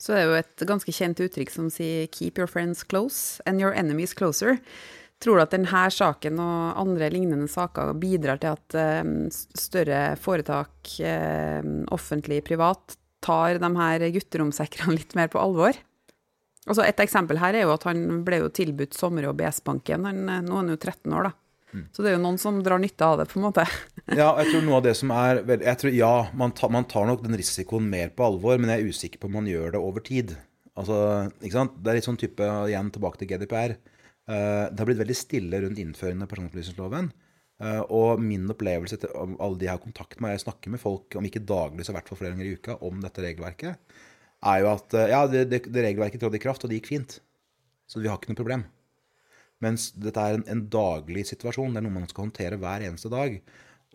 [0.00, 3.60] Så det er jo et ganske kjent uttrykk som sier 'keep your friends close and
[3.60, 4.58] your enemies closer'.
[5.20, 10.94] Tror du at denne saken og andre lignende saker bidrar til at um, større foretak,
[11.04, 15.76] um, offentlig, privat, tar de her gutteromsekkerne litt mer på alvor?
[16.66, 20.08] Altså et eksempel her er jo at han ble jo tilbudt sommerjobb i S-banken.
[20.24, 21.36] Nå er han jo 13 år, da.
[21.94, 23.64] Så det er jo noen som drar nytte av det, på en måte.
[24.20, 27.06] ja, jeg tror noe av det som er jeg tror, Ja, man, ta, man, tar
[27.08, 29.82] nok den risikoen mer på alvor, men jeg er usikker på om man gjør det
[29.82, 30.34] over tid.
[30.78, 30.98] Altså,
[31.40, 31.78] ikke sant?
[31.78, 33.76] Det er litt sånn type, igjen tilbake til GDPR.
[34.30, 37.10] Uh, eh, det har blitt veldig stille rundt innføringen av personopplysningsloven.
[37.60, 41.18] Uh, og min opplevelse til alle de jeg har kontakt med, jeg snakker med folk,
[41.18, 43.98] om ikke daglig, så i hvert fall flere ganger i uka, om dette regelverket,
[44.50, 46.94] er jo at uh, ja, det, det, det regelverket trådte i kraft, og det gikk
[46.94, 47.18] fint.
[47.90, 48.64] Så vi har ikke noe problem.
[49.64, 51.74] Mens dette er en, en, daglig situasjon.
[51.74, 53.36] Det er noe man skal håndtere hver eneste dag.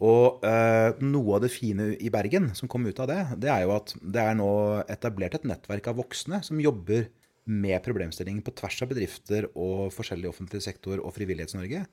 [0.05, 3.63] Og eh, noe av det fine i Bergen som kom ut av det, det er
[3.63, 4.49] jo at det er nå
[4.91, 7.07] etablert et nettverk av voksne som jobber
[7.45, 11.85] med problemstillingen på tvers av bedrifter og forskjellig offentlig sektor og Frivillighets-Norge.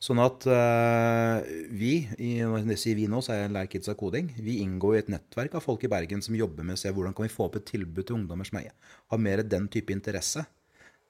[0.00, 1.40] Sånn at uh,
[1.76, 4.60] vi, i, når jeg sier vi nå, så er jeg Lær Kids av koding, vi
[4.62, 7.26] inngår i et nettverk av folk i Bergen som jobber med å se hvordan kan
[7.26, 10.46] vi få opp et tilbud til ungdommer som har mer den type interesse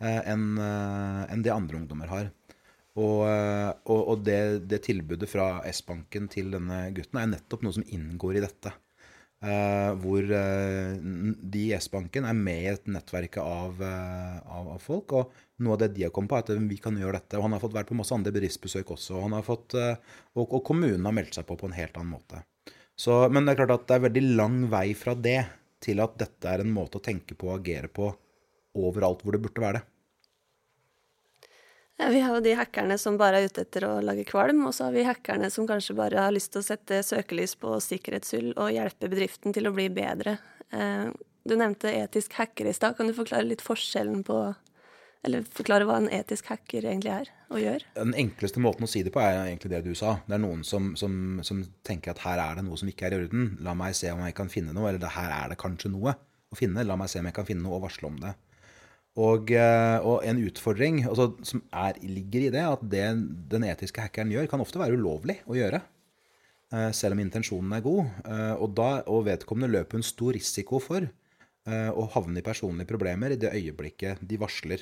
[0.00, 2.30] enn eh, en det andre ungdommer har.
[2.98, 7.76] Og, eh, og, og det, det, tilbudet fra S-banken til denne gutten er nettopp noe
[7.76, 8.72] som inngår i dette.
[9.40, 14.82] Uh, hvor uh, de i S-banken er med i et nettverk av, uh, av, av,
[14.84, 15.14] folk.
[15.16, 17.38] Og noe av det de har kommet på, er at vi kan gjøre dette.
[17.38, 19.16] Og han har fått vært på masse andre bedriftsbesøk også.
[19.22, 22.42] Og, fått, og, og kommunen har meldt seg på på en helt annen måte.
[23.00, 25.38] Så, men det er klart at det er veldig lang vei fra det
[25.80, 28.10] til at dette er en måte å tenke på og agere på
[28.76, 29.86] overalt hvor det burde være det.
[32.00, 34.72] Ja, vi har jo de hackerne som bare er ute etter å lage kvalm, og
[34.72, 38.54] så har vi hackerne som kanskje bare har lyst til å sette søkelys på sikkerhetshull
[38.54, 40.38] og hjelpe bedriften til å bli bedre.
[40.72, 41.10] Eh,
[41.44, 42.96] du nevnte etisk hacker i stad.
[42.96, 44.40] Kan du forklare litt forskjellen på
[45.20, 47.82] Eller forklare hva en etisk hacker egentlig er og gjør?
[47.98, 50.14] Den enkleste måten å si det på er egentlig det du sa.
[50.24, 53.12] Det er noen som, som, som tenker at her er det noe som ikke er
[53.12, 53.50] i orden.
[53.60, 54.88] La meg se om jeg kan finne noe.
[54.88, 56.86] Eller her er det kanskje noe å finne.
[56.88, 58.32] La meg se om jeg kan finne noe og varsle om det.
[59.20, 63.06] Og, eh, og en utfordring altså, som er, ligger i det, at det
[63.52, 65.82] den etiske hackeren gjør, kan ofte være ulovlig å gjøre.
[66.70, 68.06] Eh, selv om intensjonen er god.
[68.24, 71.10] Eh, og, da, og vedkommende løper en stor risiko for
[71.70, 74.80] å havne i personlige problemer i det øyeblikket de varsler.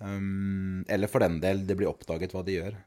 [0.00, 2.78] Um, eller for den del det blir oppdaget hva de gjør.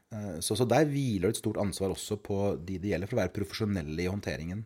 [0.44, 3.22] Så, så der hviler det et stort ansvar også på de det gjelder, for å
[3.22, 4.64] være profesjonelle i håndteringen.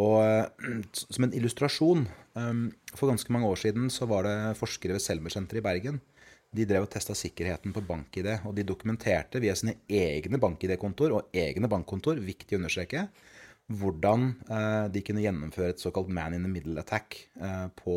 [0.00, 0.18] Og
[1.14, 2.04] som en illustrasjon
[2.34, 6.02] um, For ganske mange år siden så var det forskere ved Selmersenteret i Bergen.
[6.54, 11.34] De drev og testa sikkerheten på BankID, og de dokumenterte via sine egne BankID-kontor og
[11.34, 13.08] egne bankkontor, viktig å understreke,
[13.74, 17.18] hvordan uh, de kunne gjennomføre et såkalt man in the middle attack
[17.80, 17.96] på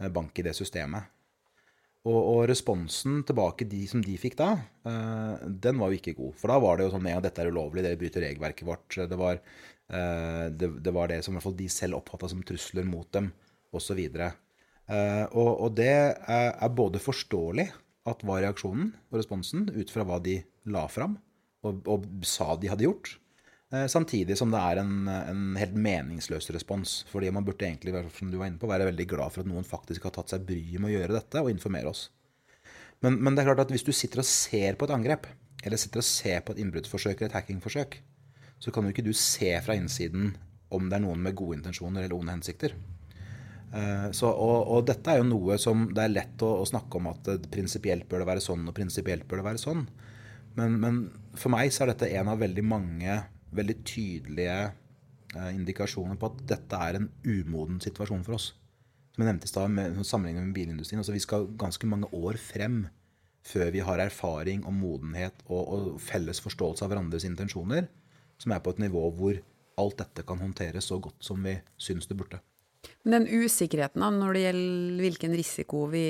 [0.00, 1.08] BankID-systemet.
[2.04, 4.54] Og, og, responsen tilbake de, som de fikk da,
[5.44, 6.36] den var jo ikke god.
[6.40, 8.96] For da var det jo sånn at dette er ulovlig, dere bryter regelverket vårt.
[8.96, 12.44] Det var Eh, det, det, var det som i hvert fall de selv oppfatta som
[12.46, 13.32] trusler mot dem,
[13.74, 14.00] osv.
[14.90, 17.68] Uh, og, og det er, er, både forståelig
[18.10, 20.40] at var reaksjonen og responsen ut fra hva de
[20.72, 21.14] la fram
[21.66, 23.12] og, og sa de hadde gjort.
[23.70, 27.00] Uh, samtidig som det er en, en, helt meningsløs respons.
[27.12, 29.68] Fordi man burde egentlig som du var inne på, være veldig glad for at noen
[29.68, 32.08] faktisk har tatt seg bryet med å gjøre dette og informere oss.
[33.00, 35.30] Men, men, det er klart at hvis du sitter og ser på et angrep,
[35.62, 38.00] eller sitter og ser på et innbruddsforsøk eller et hackingforsøk,
[38.60, 40.34] så kan jo ikke du se fra innsiden
[40.70, 42.76] om det er noen med gode intensjoner eller onde hensikter.
[43.72, 47.00] Eh, så, og, og, dette er jo noe som det er lett å, å snakke
[47.00, 49.84] om at prinsipielt bør det være sånn og prinsipielt bør det være sånn.
[50.58, 51.02] Men, men,
[51.38, 53.20] for meg så er dette en av veldig mange
[53.54, 54.58] veldig tydelige
[55.34, 58.52] eh, indikasjoner på at dette er en umoden situasjon for oss.
[59.10, 61.00] Som jeg nevnte i stad, sammenlignet med bilindustrien.
[61.02, 62.84] Altså, vi skal ganske mange år frem
[63.46, 67.88] før vi har erfaring og modenhet og, og felles forståelse av hverandres intensjoner
[68.40, 69.40] som er på et nivå hvor
[69.80, 72.40] alt dette kan håndteres så godt som vi syns det burde.
[73.04, 76.06] Men den usikkerheten når det gjelder hvilken risiko vi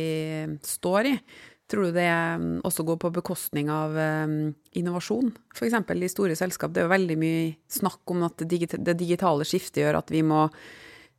[0.67, 1.17] står i,
[1.71, 2.11] tror du det
[2.67, 5.31] også går på bekostning av um, innovasjon?
[5.55, 5.77] F.eks.
[5.79, 6.75] i store selskap.
[6.75, 10.49] Det er jo veldig mye snakk om at det digitale skiftet gjør at vi må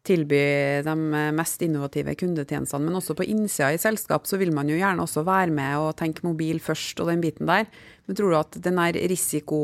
[0.08, 0.41] tilby
[0.84, 0.93] de
[1.38, 2.88] mest innovative kundetjenestene.
[2.88, 5.95] Men også på innsida i selskap så vil man jo gjerne også være med og
[6.00, 7.67] tenke mobil først og den biten der.
[8.08, 9.60] Men tror du at den der risiko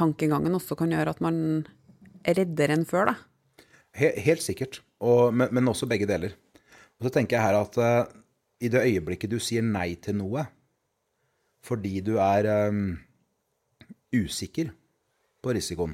[0.00, 1.36] tankegangen også kan gjøre at man
[2.24, 3.16] er reddere enn før, da?
[4.00, 6.36] Helt, helt sikkert, og, men, men, også begge deler.
[7.00, 8.10] Og så tenker jeg her at uh,
[8.60, 10.46] i det øyeblikket du sier nei til noe
[11.64, 12.94] fordi du er um,
[14.16, 14.70] usikker
[15.44, 15.92] på risikoen,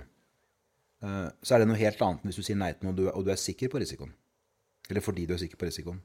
[1.03, 3.27] uh, så er det noe helt annet enn hvis du sier nei til noe og
[3.27, 4.13] du er sikker på risikoen.
[4.87, 5.99] Eller fordi du er sikker på risikoen.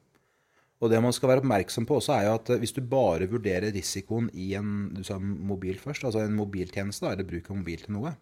[0.82, 3.28] Og det man skal være oppmerksom på også, er jo at eh, hvis du bare
[3.30, 7.84] vurderer risikoen i en du sa mobil først, altså en mobiltjeneste, eller bruk av mobil
[7.84, 8.14] til noe,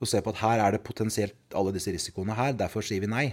[0.00, 3.10] og ser på at her er det potensielt alle disse risikoene her, derfor sier vi
[3.12, 3.26] nei,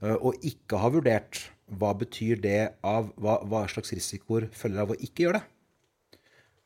[0.00, 4.94] eh, og ikke har vurdert hva betyr det av hva, hva slags risikoer følger av
[4.94, 5.50] å ikke gjøre det.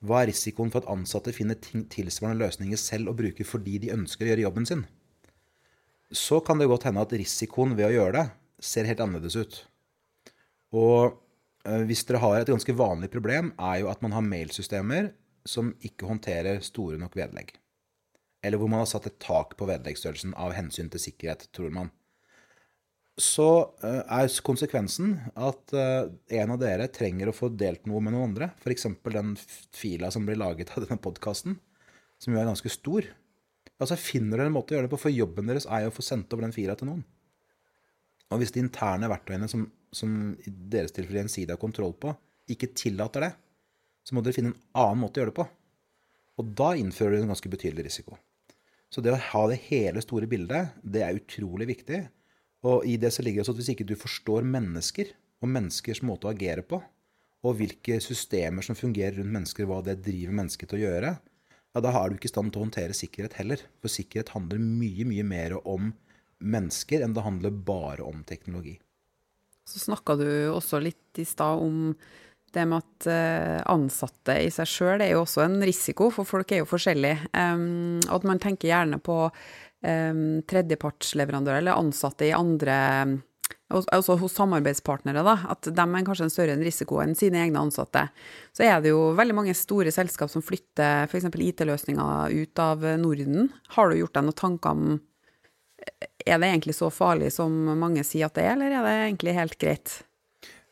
[0.06, 4.26] Hva er risikoen for at ansatte finner tilsvarende løsninger selv og bruker fordi de ønsker
[4.26, 4.84] å gjøre jobben sin?
[6.14, 8.24] Så kan det godt hende at risikoen ved å gjøre det
[8.62, 9.58] ser helt annerledes ut.
[10.76, 11.14] Og
[11.64, 15.12] eh, hvis dere har et ganske vanlig problem, er jo at man har mailsystemer
[15.48, 17.54] som ikke håndterer store nok vedlegg.
[18.44, 21.90] Eller hvor man har satt et tak på vedleggsstørrelsen av hensyn til sikkerhet, tror man.
[23.18, 23.48] Så
[23.82, 28.30] eh, er konsekvensen at eh, en av dere trenger å få delt noe med noen
[28.30, 28.52] andre.
[28.62, 28.86] F.eks.
[29.10, 29.32] den
[29.74, 31.58] fila som blir laget av denne podkasten,
[32.22, 33.08] som jo er ganske stor.
[33.78, 35.96] Altså Finner dere en måte å gjøre det på, for jobben deres er jo å
[35.98, 37.02] få sendt over den fila til noen.
[38.28, 42.12] Og hvis de interne verktøyene som som i deres tilfelle Gjensidige har kontroll på,
[42.48, 43.32] ikke tillater det,
[44.04, 45.48] så må dere finne en annen måte å gjøre det på.
[46.38, 48.18] Og da innfører du en ganske betydelig risiko.
[48.88, 52.02] Så det å ha det hele store bildet, det er utrolig viktig.
[52.68, 56.00] Og i det så ligger det også at hvis ikke du forstår mennesker, og menneskers
[56.06, 56.80] måte å agere på,
[57.46, 61.12] og hvilke systemer som fungerer rundt mennesker, hva det driver mennesket til å gjøre,
[61.76, 63.62] ja, da er du ikke i stand til å håndtere sikkerhet heller.
[63.82, 65.92] For sikkerhet handler mye, mye mer om
[66.38, 68.78] mennesker enn det handler bare om teknologi.
[69.68, 71.92] Så snakka du også litt i stad om
[72.56, 76.52] det med at eh, ansatte i seg sjøl er jo også en risiko, for folk
[76.52, 77.28] er jo forskjellige.
[77.36, 79.26] At man tenker gjerne på
[79.78, 82.78] tredjepartsleverandører eller ansatte i andre
[83.68, 88.06] Altså hos samarbeidspartnere, da, at de er kanskje en større risiko enn sine egne ansatte.
[88.56, 91.28] Så er det jo veldig mange store selskap som flytter f.eks.
[91.28, 93.50] IT-løsninger ut av Norden.
[93.76, 94.96] Har du gjort deg noen tanker om
[96.28, 99.34] er det egentlig så farlig som mange sier at det er, eller er det egentlig
[99.38, 99.98] helt greit?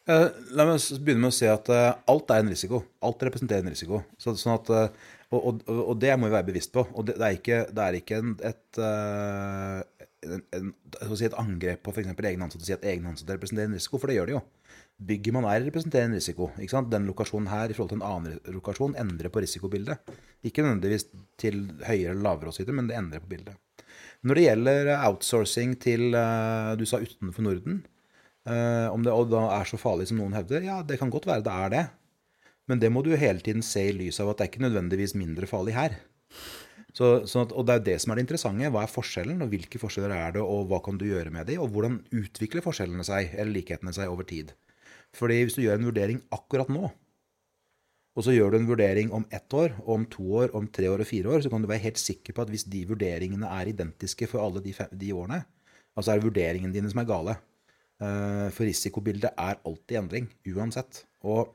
[0.06, 2.84] Uh, la meg begynne med å si at uh, alt er en risiko.
[3.02, 4.04] Alt representerer en risiko.
[4.22, 6.84] Så, sånn at, uh, og, og, og, det må vi være bevisst på.
[6.94, 11.82] Og det, det er ikke, det er ikke en, et, en, en, si et angrep
[11.82, 12.12] på f.eks.
[12.14, 14.44] egne ansatte å si at egne ansatte representerer en risiko, for det gjør de jo.
[15.10, 16.52] Bygget man er, representerer en risiko.
[16.94, 20.14] Den lokasjonen her i forhold til en annen lokasjon endrer på risikobildet.
[20.46, 23.58] Ikke nødvendigvis til høyere eller lavere men det endrer på bildet.
[24.26, 27.76] Når det gjelder outsourcing til du sa utenfor Norden,
[28.90, 31.72] om det er så farlig som noen hevder, ja, det kan godt være det er
[31.74, 31.84] det.
[32.66, 35.14] Men det må du hele tiden se i lys av at det er ikke nødvendigvis
[35.18, 35.94] mindre farlig her.
[36.96, 38.70] Så, at, og det er det som er det interessante.
[38.72, 41.60] Hva er forskjellen, og hvilke forskjeller er det, og hva kan du gjøre med dem,
[41.62, 44.54] og hvordan utvikler forskjellene seg, eller likhetene seg, over tid?
[45.14, 46.88] Fordi hvis du gjør en vurdering akkurat nå,
[48.16, 51.02] og så gjør du en vurdering om ett år, om to år, om tre år
[51.04, 53.68] og fire år, så kan du være helt sikker på at hvis de vurderingene er
[53.74, 55.42] identiske for alle de, fem, de årene,
[55.92, 57.36] altså er det vurderingene dine som er gale.
[58.00, 61.02] Eh, for risikobildet er alltid endring, uansett.
[61.28, 61.52] Og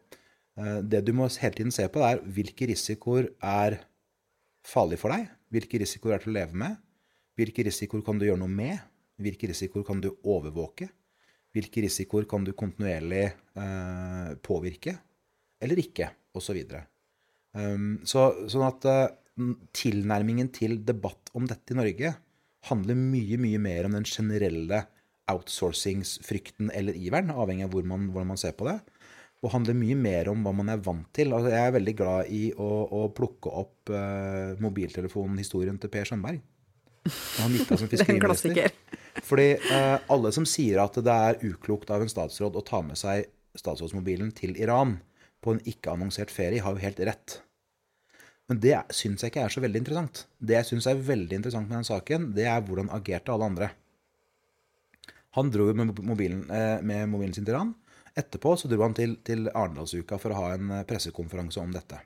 [0.60, 3.82] eh, det du må hele tiden se på, er hvilke risikoer er
[4.62, 5.34] farlige for deg?
[5.52, 6.78] Hvilke risikoer er til å leve med?
[7.41, 8.78] Hvilke risikoer kan du gjøre noe med?
[9.21, 10.91] Hvilke risikoer kan du overvåke?
[11.58, 15.00] Hvilke risikoer kan du kontinuerlig eh, påvirke
[15.62, 16.60] eller ikke, osv.
[16.63, 16.82] Så
[17.60, 22.15] um, så, sånn at uh, tilnærmingen til debatt om dette i Norge
[22.70, 24.86] handler mye, mye mer om den generelle
[25.32, 28.80] outsourcingsfrykten eller iveren, avhengig av hvor man, hvordan man ser på det
[29.41, 31.32] og handler mye mer om hva man er vant til.
[31.34, 36.44] Altså, jeg er veldig glad i å, å plukke opp uh, mobiltelefonhistorien til Per Sandberg.
[37.41, 38.76] Han gikk av som fiskeriminister.
[39.26, 43.00] Fordi uh, alle som sier at det er uklokt av en statsråd å ta med
[43.02, 43.26] seg
[43.58, 45.00] statsrådsmobilen til Iran
[45.42, 47.40] på en ikke-annonsert ferie, har jo helt rett.
[48.52, 50.26] Men det syns jeg ikke er så veldig interessant.
[50.38, 53.72] Det jeg syns er veldig interessant med den saken, det er hvordan agerte alle andre.
[55.38, 57.74] Han dro med mobilen, eh, med mobilen sin til Iran.
[58.12, 62.02] Etterpå så dro han til, til Arendalsuka for å ha en eh, pressekonferanse om dette.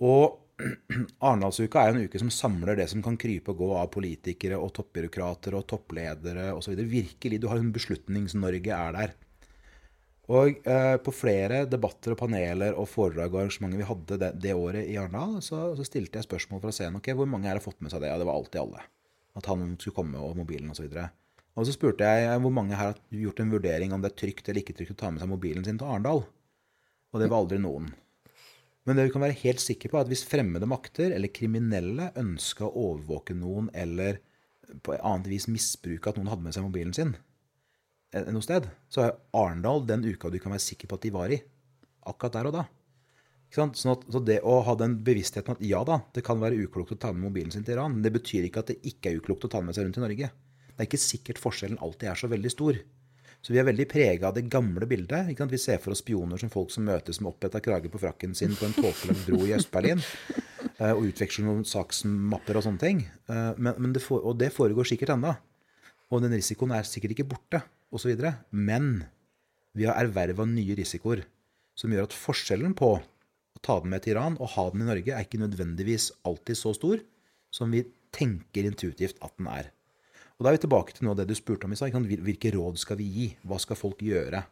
[0.00, 0.38] Og
[1.28, 4.72] Arendalsuka er en uke som samler det som kan krype og gå av politikere og
[4.80, 6.80] toppbyråkrater og toppledere osv.
[6.88, 9.16] Virkelig, du har en Beslutnings-Norge er der.
[10.28, 14.52] Og eh, på flere debatter og paneler og foredrag og arrangementer vi hadde det, det
[14.52, 17.56] året i Arendal, så, så, stilte jeg spørsmål for å se okay, hvor mange her
[17.56, 18.10] har fått med seg det.
[18.12, 18.84] Ja, det var alltid alle.
[19.38, 20.84] At han skulle komme og mobilen osv.
[20.90, 24.18] Og, og så spurte jeg hvor mange her har gjort en vurdering om det er
[24.20, 26.26] trygt eller ikke trygt å ta med seg mobilen sin til Arendal.
[27.08, 27.88] Og det var aldri noen.
[28.84, 32.10] Men det vi kan være helt sikre på, er at hvis fremmede makter eller kriminelle
[32.20, 34.20] ønska å overvåke noen eller
[34.84, 37.16] på et annet vis misbruke at noen hadde med seg mobilen sin
[38.32, 41.32] noe sted, så er Arendal den uka du kan være sikker på at de var
[41.34, 41.40] i.
[42.08, 42.66] Akkurat der og da.
[43.52, 46.92] Sånn at, så det å ha den bevisstheten at ja da, det kan være uklokt
[46.96, 49.22] å ta med mobilen sin til Iran, men det betyr ikke at det ikke er
[49.22, 50.28] uklokt å ta med seg rundt i Norge
[50.78, 52.76] det er ikke sikkert forskjellen alltid er så veldig stor.
[53.42, 55.32] Så vi er veldig prega av det gamle bildet.
[55.34, 58.54] Vi ser for oss spioner som folk som møtes med oppheta krage på frakken sin
[58.54, 60.02] på en tåkelagt bro i Øst-Berlin.
[60.78, 63.02] Eh, og utveksler noen saksmapper og sånne ting.
[63.26, 65.34] Eh, men, men det for, og det foregår sikkert ennå.
[66.14, 68.14] Og den risikoen er sikkert ikke borte, osv.
[68.50, 69.04] Men
[69.76, 71.24] vi har erverva nye risikoer
[71.78, 74.90] som gjør at forskjellen på å ta den med til Iran og ha den i
[74.90, 77.02] Norge er ikke nødvendigvis alltid så stor
[77.54, 79.72] som vi tenker intuitivt at den er.
[80.38, 81.94] Og Da er vi tilbake til noe av det du spurte om i stad.
[81.94, 83.26] Hvilke råd skal vi gi?
[83.42, 84.44] Hva skal folk gjøre?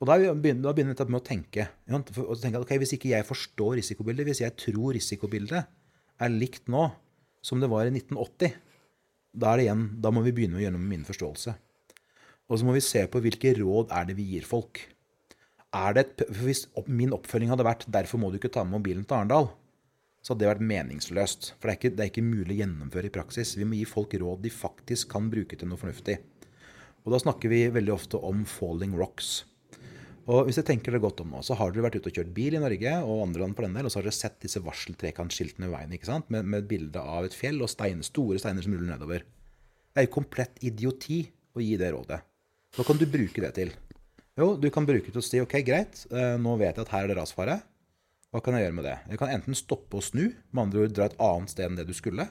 [0.00, 1.68] Og Da begynner vi med å tenke.
[1.92, 5.66] Og tenke at, okay, Hvis ikke jeg forstår risikobildet, hvis jeg tror risikobildet
[6.20, 6.88] er likt nå
[7.44, 8.56] som det var i 1980,
[9.32, 11.54] da, er det igjen, da må vi begynne å gjøre noe med min forståelse.
[12.50, 14.82] Og så må vi se på hvilke råd er det vi gir folk.
[15.70, 19.52] Et, hvis min oppfølging hadde vært 'derfor må du ikke ta med mobilen til Arendal',
[20.20, 21.52] så hadde det vært meningsløst.
[21.60, 23.54] For det er, ikke, det er, ikke, mulig å gjennomføre i praksis.
[23.56, 26.18] Vi må gi folk råd de faktisk kan bruke til noe fornuftig.
[27.06, 29.44] Og da snakker vi veldig ofte om 'falling rocks'.
[30.26, 32.34] Og hvis jeg tenker det godt om nå, så har dere vært ute og kjørt
[32.34, 34.60] bil i Norge, og andre land på den del, og så har dere sett disse
[34.62, 36.28] varseltrekantskiltene ved veien ikke sant?
[36.30, 39.24] Med, med bilde av et fjell og stein, store steiner som ruller nedover.
[39.90, 41.24] Det er jo komplett idioti
[41.56, 42.20] å gi det rådet.
[42.76, 43.72] Hva kan du bruke det til?
[44.38, 46.92] Jo, du kan bruke det til å si ok, greit, eh, nå vet jeg at
[46.94, 47.56] her er det rasfare.
[48.30, 48.98] Hva kan jeg gjøre med det?
[49.10, 51.88] Jeg kan enten stoppe og snu, med andre ord dra et annet sted enn det
[51.88, 52.28] du skulle.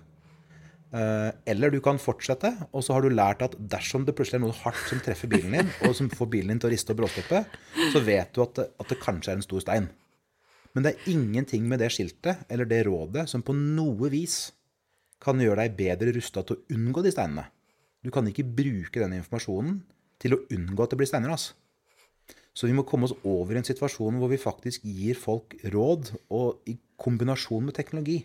[0.96, 4.46] Eh, eller du kan fortsette, og så har du lært at dersom det plutselig er
[4.46, 7.02] noe hardt som treffer bilen din, og som får bilen din til å riste og
[7.04, 7.44] bråstoppe,
[7.92, 9.92] så vet du at det, at det kanskje er en stor stein.
[10.72, 14.54] Men det er ingenting med det skiltet eller det rådet som på noe vis
[15.20, 17.50] kan gjøre deg bedre rusta til å unngå de steinene.
[18.00, 19.82] Du kan ikke bruke den informasjonen
[20.20, 21.54] til å unngå at det blir steinras.
[22.54, 26.12] Så vi må komme oss over i en situasjon hvor vi faktisk gir folk råd,
[26.36, 28.20] og i kombinasjon med teknologi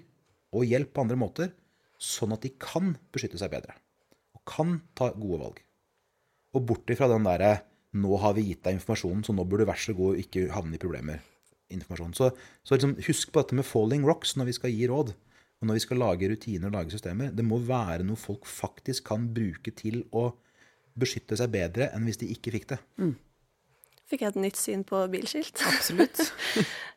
[0.55, 1.53] og hjelp på andre måter,
[1.99, 3.77] sånn at de kan beskytte seg bedre.
[4.35, 5.61] Og kan ta gode valg.
[6.55, 7.63] Og bort ifra den derre
[7.95, 10.75] 'nå har vi gitt deg informasjonen, så nå burde du vær så god ikke havne
[10.75, 11.23] i problemer'.
[11.71, 12.15] informasjon.
[12.15, 12.31] Så,
[12.63, 15.15] så liksom, husk på dette med 'falling rocks' når vi skal gi råd.
[15.61, 19.05] Og når vi skal lage rutiner og lage systemer, det må være noe folk faktisk
[19.05, 20.35] kan bruke til å
[20.99, 22.81] beskytte seg bedre enn hvis de ikke fikk det.
[23.01, 23.15] Mm.
[24.11, 25.63] Fikk jeg et nytt syn på bilskilt?
[25.75, 26.25] Absolutt.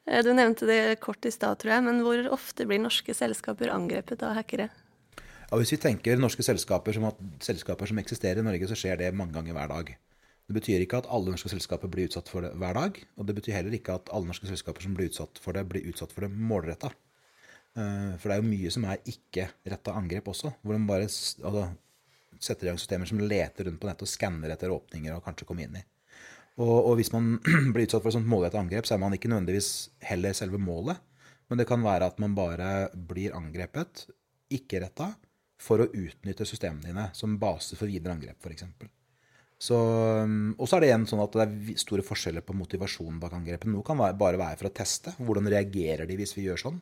[0.08, 3.68] Eh, du nevnte det kort i stad, tror jeg, men hvor ofte blir norske selskaper
[3.74, 4.70] angrepet av hackere?
[5.50, 9.02] Ja, hvis vi tenker norske selskaper som at selskaper som eksisterer i Norge, så skjer
[9.02, 9.92] det mange ganger hver dag.
[10.48, 13.02] Det betyr ikke at alle norske selskaper blir utsatt for det hver dag.
[13.20, 15.92] Og det betyr heller ikke at alle norske selskaper som blir utsatt for det, blir
[15.92, 16.94] utsatt for det målretta.
[17.76, 21.66] Eh, for det er jo mye som er ikke-retta angrep også, hvor de bare altså,
[22.44, 25.48] setter i gang systemer som leter rundt på nettet og skanner etter åpninger og kanskje
[25.50, 25.84] kommer inn i.
[26.58, 27.36] Og, og hvis man
[27.74, 29.72] blir utsatt for et sånt målrettet angrep, så er man ikke nødvendigvis
[30.10, 31.00] heller selve målet.
[31.48, 34.08] Men det kan være at man bare blir angrepet,
[34.52, 35.14] ikke retta,
[35.58, 38.66] for å utnytte systemene dine som base for videre angrep, f.eks.
[39.58, 43.70] Og så er det igjen sånn at det er store forskjeller på motivasjonen bak angrepet.
[43.72, 45.16] Noe kan være, bare være for å teste.
[45.18, 46.78] Hvordan reagerer de hvis vi gjør sånn?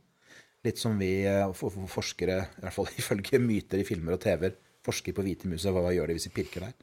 [0.66, 5.16] Litt som vi eh, forskere, i hvert fall ifølge myter i filmer og TV-er, forsker
[5.18, 5.66] på hvite mus.
[5.66, 6.76] Hva, hva gjør de hvis de pirker der?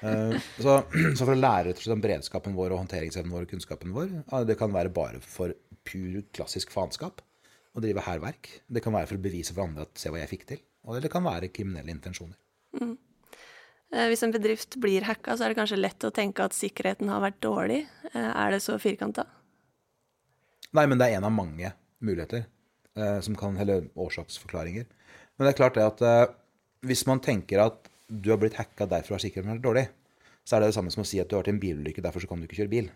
[0.00, 0.82] Eh, så,
[1.16, 3.94] så, for å lære rett og slett om beredskapen vår og håndteringsevnen vår og kunnskapen
[3.94, 4.12] vår,
[4.48, 5.54] det kan være bare for
[5.84, 7.22] pur klassisk faenskap
[7.74, 8.50] å drive hærverk.
[8.70, 10.62] Det kan være for å bevise for andre at 'se hva jeg fikk til'.
[10.88, 12.36] Eller det kan være kriminelle intensjoner.
[12.80, 12.96] Mm.
[13.94, 17.08] Eh, hvis en bedrift blir hacka, så er det kanskje lett å tenke at sikkerheten
[17.08, 17.86] har vært dårlig.
[18.12, 19.26] Eh, er det så firkanta?
[20.74, 22.46] Nei, men det er en av mange muligheter
[22.94, 24.86] som kan, eller årsaksforklaringer.
[25.34, 26.34] Men det er klart det at
[26.84, 29.84] hvis man tenker at du har blitt hacka, derfor har sikkerheten vært dårlig,
[30.44, 32.04] så er det det samme som å si at du har vært i en bilulykke,
[32.04, 32.90] derfor så kan du ikke kjøre bil.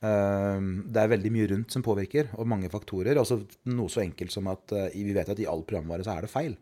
[0.00, 3.20] Ehm, det er veldig mye rundt som påvirker, og mange faktorer.
[3.20, 6.24] Også noe så enkelt som at eh, vi vet at i all programvare så er
[6.24, 6.56] det feil.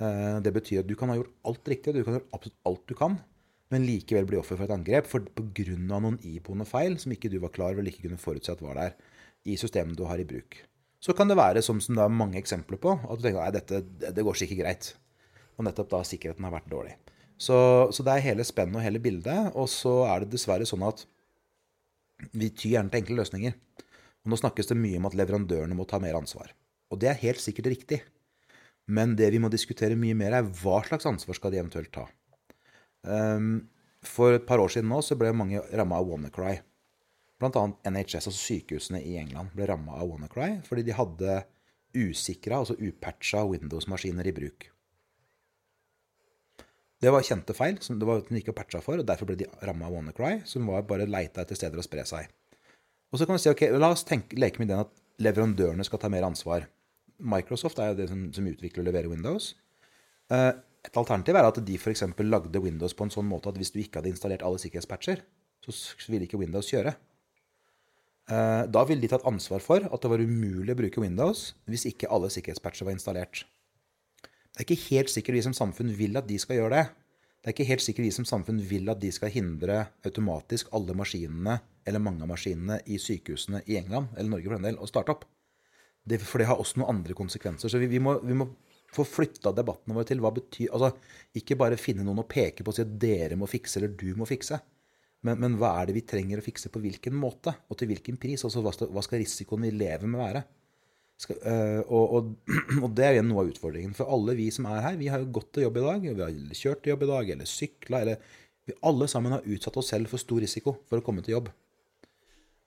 [0.00, 2.84] Eh, det betyr at du kan ha gjort alt riktig, du kan gjøre absolutt alt
[2.88, 3.18] du kan,
[3.72, 5.76] men likevel bli offer for et angrep for pga.
[5.76, 8.76] noen iboende feil som ikke du var klar over eller ikke kunne forutse at var
[8.76, 8.96] der
[9.48, 10.60] i systemet du har i bruk.
[11.02, 13.56] Så kan det være, som, som det er mange eksempler på, at du tenker at
[13.56, 14.92] dette det går sikkert greit.
[15.58, 16.94] Og nettopp da sikkerheten har vært dårlig.
[17.42, 17.56] Så,
[17.92, 19.52] så det er hele spennet og hele bildet.
[19.58, 21.04] Og så er det dessverre sånn at
[22.30, 23.54] vi tyr gjerne til enkle løsninger.
[24.22, 26.52] Og nå snakkes det mye om at leverandørene må ta mer ansvar.
[26.92, 28.02] Og det er helt sikkert riktig.
[28.86, 32.06] Men det vi må diskutere mye mer, er hva slags ansvar skal de eventuelt ta.
[33.02, 33.68] Um,
[34.02, 36.56] for et par år siden nå så ble mange ramma av WannaCry.
[37.42, 41.40] Blant annet NHS, altså sykehusene i England, ble ramma av WannaCry fordi de hadde
[41.92, 44.68] usikra, altså upatcha Windows-maskiner i bruk.
[47.02, 49.48] Det var kjente feil som det var den ikke patcha for, og derfor ble de
[49.66, 52.28] ramma av WannaCry, som var bare leita etter steder å spre seg.
[53.10, 54.92] Og så kan vi si ok, la oss tenke, leke med den at
[55.22, 56.68] leverandørene skal ta mer ansvar.
[57.18, 59.52] Microsoft er jo det som, som utvikler og leverer Windows.
[60.32, 60.54] Uh,
[60.86, 62.04] et alternativ er at de f.eks.
[62.22, 65.24] lagde Windows på en sånn måte at hvis du ikke hadde installert alle sikkerhetspatcher,
[65.62, 66.94] så ville ikke Windows kjøre.
[68.30, 71.88] Uh, da ville de tatt ansvar for at det var umulig å bruke Windows hvis
[71.90, 73.42] ikke alle sikkerhetspatcher var installert.
[74.52, 76.88] Det er ikke helt sikkert vi som samfunn vil at de skal gjøre det.
[77.42, 80.94] Det er ikke helt sikkert vi som samfunn vil at de skal hindre automatisk alle
[80.94, 81.56] maskinene,
[81.88, 85.16] eller mange av maskinene, i sykehusene i England, eller Norge for den del, å starte
[85.16, 85.24] opp.
[86.04, 87.72] Det, for det har også noen andre konsekvenser.
[87.72, 88.46] Så vi, vi, må, vi må,
[88.92, 90.90] få flytta debattene våre til hva betyr Altså,
[91.38, 94.10] ikke bare finne noen å peke på og si at dere må fikse, eller du
[94.18, 94.58] må fikse.
[95.24, 98.18] Men, men, hva er det vi trenger å fikse på hvilken måte, og til hvilken
[98.20, 98.44] pris?
[98.44, 100.44] Altså, hva skal, hva skal risikoen vi lever med, være?
[101.22, 102.52] Skal, øh, og, og,
[102.82, 103.94] og, det er jo noe av utfordringen.
[103.94, 106.06] For alle vi som er her, vi har jo gått til jobb i dag.
[106.06, 109.76] Vi har kjørt til jobb i dag, eller sykla, eller Vi alle sammen har utsatt
[109.80, 111.48] oss selv for stor risiko for å komme til jobb.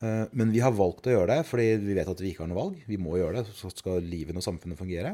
[0.04, 2.50] Uh, men vi har valgt å gjøre det fordi vi vet at vi ikke har
[2.52, 2.82] noe valg.
[2.84, 5.14] Vi må gjøre det, så skal livet og samfunnet fungere.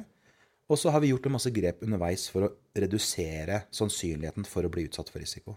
[0.71, 4.71] Og så har vi gjort en masse grep underveis for å redusere sannsynligheten for å
[4.73, 5.53] bli utsatt for risiko.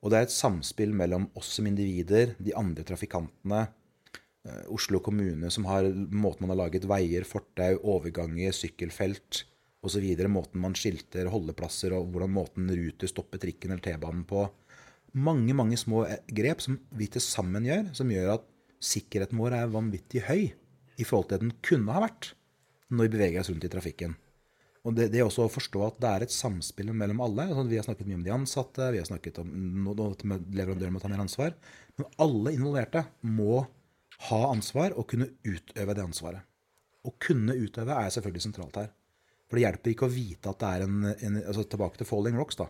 [0.00, 3.66] Og det er et samspill mellom oss som individer, de andre trafikantene,
[4.72, 9.44] Oslo kommune som har måten man har laget veier, fortau, overganger, sykkelfelt
[9.86, 10.06] osv.
[10.30, 14.46] Måten man skilter holdeplasser og hvordan måten Ruter stopper trikken eller T-banen på.
[15.16, 18.46] Mange mange små eh, grep som vi til sammen gjør, som gjør at
[18.82, 20.50] sikkerheten vår er vanvittig høy
[20.96, 22.34] i forhold til det den kunne ha vært
[22.92, 24.14] når vi beveger oss rundt i trafikken.
[24.86, 27.48] Og det, det er også å forstå at det er et samspill mellom alle.
[27.48, 31.02] Altså, vi har snakket mye om de ansatte, vi har snakket om at leverandøren må
[31.02, 31.56] ta mer ansvar.
[31.98, 33.64] Men alle involverte må
[34.28, 36.44] ha ansvar og kunne utøve det ansvaret.
[37.06, 38.90] Å kunne utøve er selvfølgelig sentralt her.
[39.46, 42.38] For det hjelper ikke å vite at det er en, en altså Tilbake til falling
[42.38, 42.58] rocks.
[42.58, 42.66] da.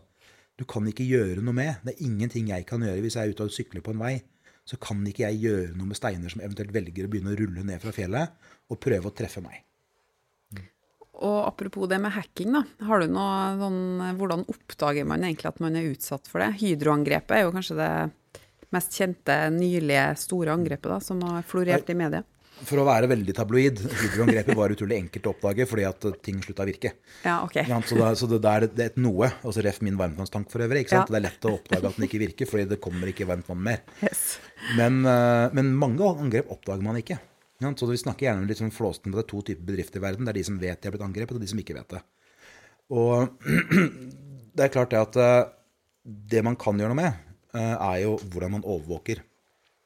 [0.56, 1.84] Du kan ikke gjøre noe med.
[1.84, 4.16] Det er ingenting jeg kan gjøre hvis jeg er ute og sykler på en vei.
[4.66, 7.64] Så kan ikke jeg gjøre noe med steiner som eventuelt velger å begynne å rulle
[7.64, 9.62] ned fra fjellet og prøve å treffe meg.
[11.16, 12.62] Og apropos det med hacking, da.
[12.84, 13.78] Har du noe sånn
[14.18, 16.50] Hvordan oppdager man egentlig at man er utsatt for det?
[16.60, 17.92] Hydroangrepet er jo kanskje det
[18.76, 22.24] mest kjente nylige store angrepet da, som har florert i media?
[22.64, 26.64] for å være veldig tabloid, hydroangrepet var utrolig enkelt å oppdage fordi at ting slutta
[26.64, 26.92] å virke.
[27.26, 27.58] Ja, ok.
[27.62, 27.80] Ikke?
[27.90, 29.28] Så, da, så det, der, det er et noe.
[29.42, 30.86] altså Ref min varmtvannstank for øvrig.
[30.88, 31.02] Ja.
[31.08, 33.60] Det er lett å oppdage at den ikke virker, fordi det kommer ikke varmt vann
[33.66, 33.82] mer.
[34.00, 34.38] Yes.
[34.78, 37.18] Men, eh, men mange angrep oppdager man ikke.
[37.60, 40.24] Så vi snakker gjerne litt sånn flåsten på det er to typer bedrifter i verden.
[40.24, 42.02] Det er de som vet de har blitt angrepet, og de som ikke vet det.
[42.96, 43.46] Og
[44.56, 45.38] det er klart det at eh,
[46.32, 47.22] det man kan gjøre noe med,
[47.54, 49.22] er jo hvordan man overvåker.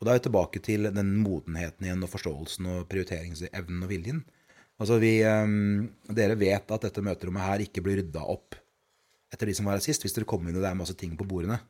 [0.01, 4.23] Og da er vi tilbake til den modenheten igjen, og forståelsen og prioriteringsevnen og viljen.
[4.81, 8.57] Altså vi, eh, Dere vet at dette møterommet her ikke blir rydda opp
[9.31, 11.13] etter de som var her sist, hvis dere kommer inn og det er masse ting
[11.19, 11.61] på bordene.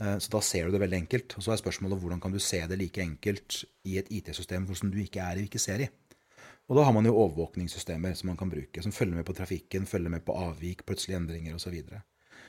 [0.00, 1.36] Eh, Så da ser du det veldig enkelt.
[1.38, 4.90] Og så er spørsmålet hvordan kan du se det like enkelt i et IT-system som
[4.90, 5.88] du ikke er i og ikke ser i.
[6.68, 9.86] Og da har man jo overvåkningssystemer som man kan bruke, som følger med på trafikken,
[9.86, 11.68] følger med på avvik, plutselige endringer osv.
[11.68, 12.02] Så, videre.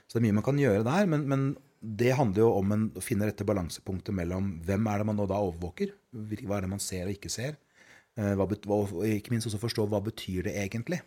[0.06, 1.45] Så det er mye man kan gjøre der, men, men
[1.86, 5.28] det handler jo om en, å finne rette balansepunktet mellom hvem er det man nå
[5.30, 7.58] da overvåker, hva er det man ser og ikke ser,
[8.18, 11.01] eh, hva, og ikke minst også forstå hva betyr det egentlig.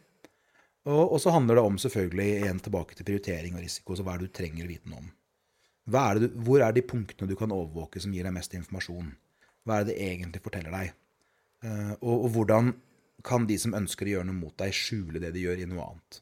[0.89, 4.15] Og, og så handler det om selvfølgelig igjen tilbake til prioritering og risiko, så hva
[4.15, 5.09] er det du trenger å vite noe om.
[5.99, 9.11] Er du, hvor er de punktene du kan overvåke som gir deg mest informasjon?
[9.65, 10.95] Hva er det det egentlig forteller deg?
[11.65, 12.75] Eh, og, og hvordan
[13.27, 15.87] kan de som ønsker å gjøre noe mot deg, skjule det de gjør i noe
[15.91, 16.21] annet?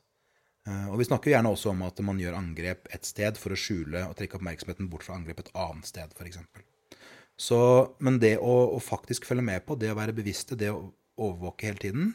[0.67, 3.59] Eh, og Vi snakker gjerne også om at man gjør angrep et sted for å
[3.61, 6.41] skjule og trekke oppmerksomheten bort fra angrep et annet sted, f.eks.
[7.37, 7.59] Så,
[8.01, 11.69] men det å, å faktisk følge med på, det å være bevisste, det å overvåke
[11.69, 12.15] hele tiden,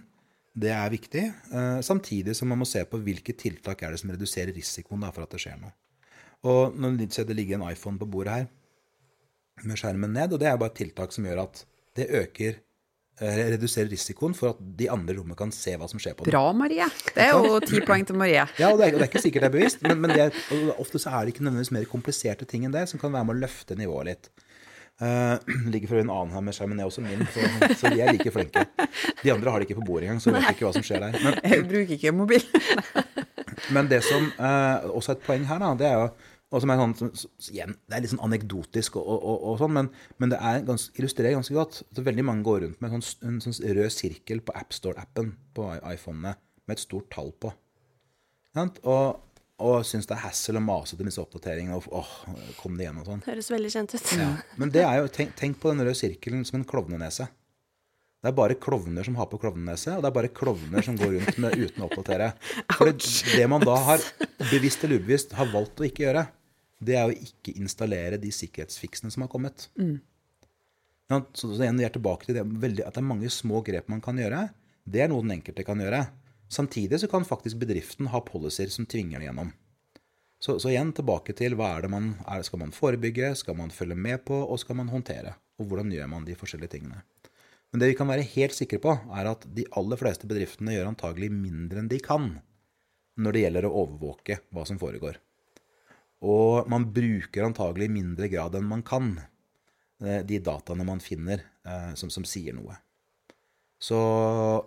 [0.58, 1.28] det er viktig.
[1.54, 5.24] Eh, samtidig som man må se på hvilke tiltak er det som reduserer risikoen for
[5.24, 5.76] at det skjer noe.
[6.42, 8.50] Og når det ligger en iPhone på bordet her
[9.62, 11.64] med skjermen ned, og det er bare et tiltak som gjør at
[11.96, 12.58] det øker
[13.22, 16.26] eh, reduserer risikoen for at de andre i rommet kan se hva som skjer på
[16.26, 16.34] dem.
[16.34, 16.88] Bra, Marie.
[17.08, 18.46] Det er jo ti poeng til Marie.
[18.60, 20.40] Ja, og det er, det er ikke sikkert det er bevisst, men, men det er,
[20.82, 23.38] ofte så er det ikke nødvendigvis mer kompliserte ting enn det som kan være med
[23.38, 24.32] å løfte nivået litt.
[25.02, 25.38] Uh,
[25.74, 27.46] ligger for en annen her med skjermen, er også min, så,
[27.80, 28.68] så de er like flinke.
[29.24, 31.18] De andre har det ikke på bordet engang, så vet ikke hva som skjer der.
[31.24, 32.46] Men, Jeg bruker ikke mobil.
[33.76, 36.12] men det som uh, også er et poeng her, da, det er jo
[36.52, 39.60] og som er sånn, som, igjen, Det er litt sånn anekdotisk, og, og, og, og
[39.62, 39.90] sånn, men,
[40.20, 41.82] men det er gans, illustrerer ganske godt.
[41.88, 45.68] at Veldig mange går rundt med en sånn, en sånn rød sirkel på AppStore-appen på
[45.94, 47.54] iPhonene med et stort tall på.
[48.52, 48.82] Sant?
[48.84, 49.22] Og,
[49.64, 51.78] og syns det er hassle og masete med disse oppdateringene.
[51.80, 52.12] og åh,
[52.60, 53.24] kom det igjen og sånn.
[53.30, 54.12] Høres veldig kjent ut.
[54.60, 57.30] Men det er jo, tenk, tenk på den røde sirkelen som en klovnenese.
[58.22, 61.16] Det er bare klovner som har på klovnenese, og det er bare klovner som går
[61.16, 62.34] rundt med uten å oppdatere.
[62.76, 63.00] For det,
[63.34, 64.04] det man da har,
[64.52, 66.28] bevisst eller ubevisst, har valgt å ikke gjøre,
[66.82, 69.68] det er å ikke installere de sikkerhetsfiksene som har kommet.
[71.12, 73.62] Ja, så, så igjen, vi er tilbake til det veldig, at det er mange små
[73.68, 74.48] grep man kan gjøre.
[74.84, 76.06] Det er noe den enkelte kan gjøre.
[76.52, 79.54] Samtidig så kan faktisk bedriften ha policies som tvinger det gjennom.
[80.42, 83.70] Så, så igjen tilbake til hva er det man er, Skal man forebygge, skal man
[83.70, 85.36] følge med på, og skal man håndtere?
[85.62, 87.04] Og hvordan gjør man de forskjellige tingene?
[87.72, 90.90] Men det vi kan være helt sikre på, er at de aller fleste bedriftene gjør
[90.90, 92.34] antagelig mindre enn de kan
[93.22, 95.20] når det gjelder å overvåke hva som foregår.
[96.22, 101.42] Og man bruker antagelig i mindre grad enn man kan eh, de dataene man finner
[101.66, 102.78] eh, som, som sier noe.
[103.82, 103.98] Så,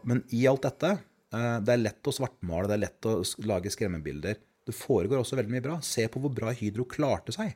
[0.03, 0.97] men i alt dette,
[1.31, 4.41] eh, det er lett å svartmale, det er lett å lage skremmebilder.
[4.65, 5.79] Det foregår også veldig mye bra.
[5.85, 7.55] Se på hvor bra Hydro klarte seg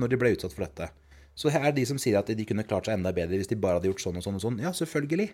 [0.00, 0.88] når de ble utsatt for dette.
[1.34, 3.58] Så her er de som sier at de kunne klart seg enda bedre hvis de
[3.58, 4.60] bare hadde gjort sånn og sånn og sånn.
[4.62, 5.28] Ja, selvfølgelig.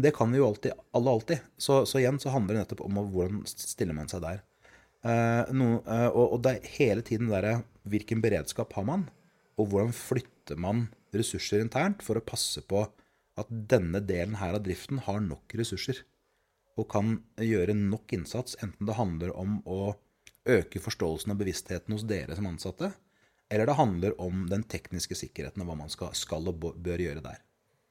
[0.00, 1.48] Det kan vi jo alltid, alle alltid.
[1.60, 4.40] Så, så igjen så handler det nettopp om hvordan stiller man seg der.
[5.00, 7.54] Eh, no, eh, og, og det er hele tiden det derre
[7.88, 9.06] hvilken beredskap har man,
[9.56, 12.84] og hvordan flytter man ressurser internt for å passe på
[13.40, 16.02] at denne delen her av driften har nok ressurser
[16.78, 19.94] og kan gjøre nok innsats, enten det handler om å
[20.48, 22.92] øke forståelsen og bevisstheten hos dere som ansatte,
[23.50, 27.24] eller det handler om den tekniske sikkerheten og hva man skal, skal og bør- gjøre
[27.24, 27.40] der.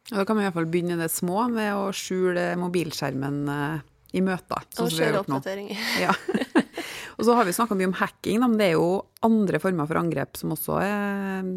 [0.09, 3.41] Og da kan vi i hvert fall begynne i det små med å skjule mobilskjermen
[3.53, 3.81] eh,
[4.17, 4.63] i møter.
[4.73, 5.83] sånn Og som kjøre oppdateringer.
[6.01, 6.15] Ja.
[7.17, 10.01] Og så har vi snakka mye om hacking, men det er jo andre former for
[10.01, 11.49] angrep som også er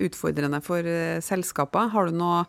[0.00, 1.90] utfordrende for eh, selskaper.
[1.94, 2.44] Har du noe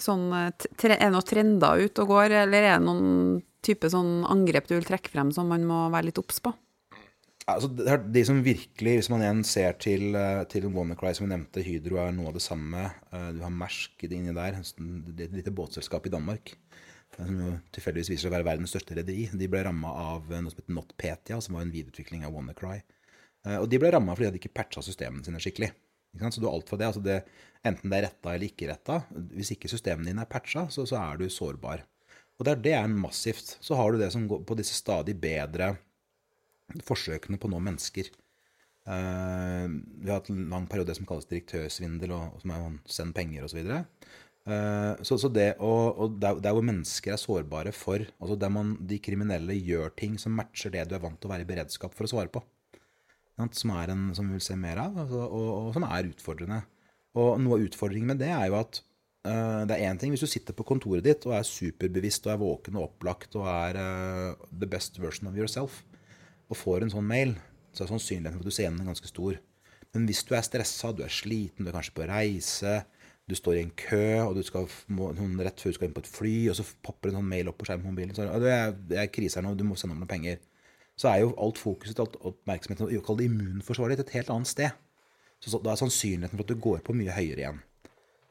[0.00, 4.26] sånn eh, Er det noen trender ute og går, eller er det noen type sånn
[4.28, 6.52] angrep du vil trekke frem som man må være litt obs på?
[7.44, 11.64] Altså, de som virkelig, Hvis man igjen ser til, eh, til WannaCry, som vi nevnte,
[11.64, 12.92] Hydro er noe av det samme.
[13.12, 16.54] Eh, Du har Mersk inni der, er et lite båtselskap i Danmark.
[17.14, 19.28] Som jo tilfeldigvis viser seg å være verdens største rederi.
[19.32, 22.80] De ble ramma av noe som heter NotPetia, som var en videreutvikling av WannaCry.
[23.46, 25.72] Eh, Og de ble ramma fordi de hadde ikke patcha systemene sine skikkelig.
[26.22, 27.24] Så du har alt fra det, altså det,
[27.66, 29.00] Enten det er retta eller ikke retta.
[29.34, 31.82] Hvis ikke systemene dine er patcha, så, så er du sårbar.
[32.36, 33.54] Og det er, det er massivt.
[33.64, 35.72] Så har du det som går på disse stadig bedre
[36.84, 38.10] forsøkene på å nå mennesker.
[38.84, 39.64] Uh,
[39.96, 43.16] vi har hatt en lang periode som kalles direktørsvindel, og, og som er å sende
[43.16, 43.62] penger osv.
[43.64, 44.10] Eh,
[44.44, 45.70] så, så det å,
[46.04, 50.34] og der hvor mennesker er sårbare for altså Der man, de kriminelle gjør ting som
[50.36, 52.42] matcher det du er vant til å være i beredskap for å svare på.
[53.56, 56.60] Som, er en, som vi vil se mer av, altså, og, og, som er utfordrende.
[57.18, 58.78] Og noe av utfordringen med det er jo at
[59.26, 62.34] uh, det er én ting hvis du sitter på kontoret ditt og er superbevisst og
[62.34, 65.82] er våken og opplagt og er uh, the best version of yourself,
[66.50, 67.34] og får en sånn mail,
[67.74, 69.40] så er sannsynligheten for at du ser den ganske stor.
[69.94, 72.80] Men hvis du er stressa, du er sliten, du er kanskje på reise,
[73.24, 75.08] du står i en kø, og du skal må,
[75.40, 77.56] rett før du skal inn på et fly, og så popper en sånn mail opp
[77.60, 79.96] på skjermen på mobilen så, det, er, det er krise her nå, du må sende
[79.96, 80.42] om noen penger.
[81.00, 84.82] Så er jo alt fokuset, alt oppmerksomheten, kall det immunforsvaret ditt, et helt annet sted.
[85.40, 87.62] Så, så, Da er sannsynligheten for at du går på, mye høyere igjen.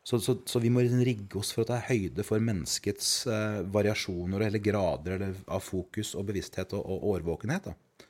[0.03, 3.11] Så, så, så, vi må liksom rigge oss for at det er høyde for menneskets
[3.31, 7.69] eh, variasjoner eller grader eller, av fokus og bevissthet og, og årvåkenhet.
[7.69, 8.09] Da.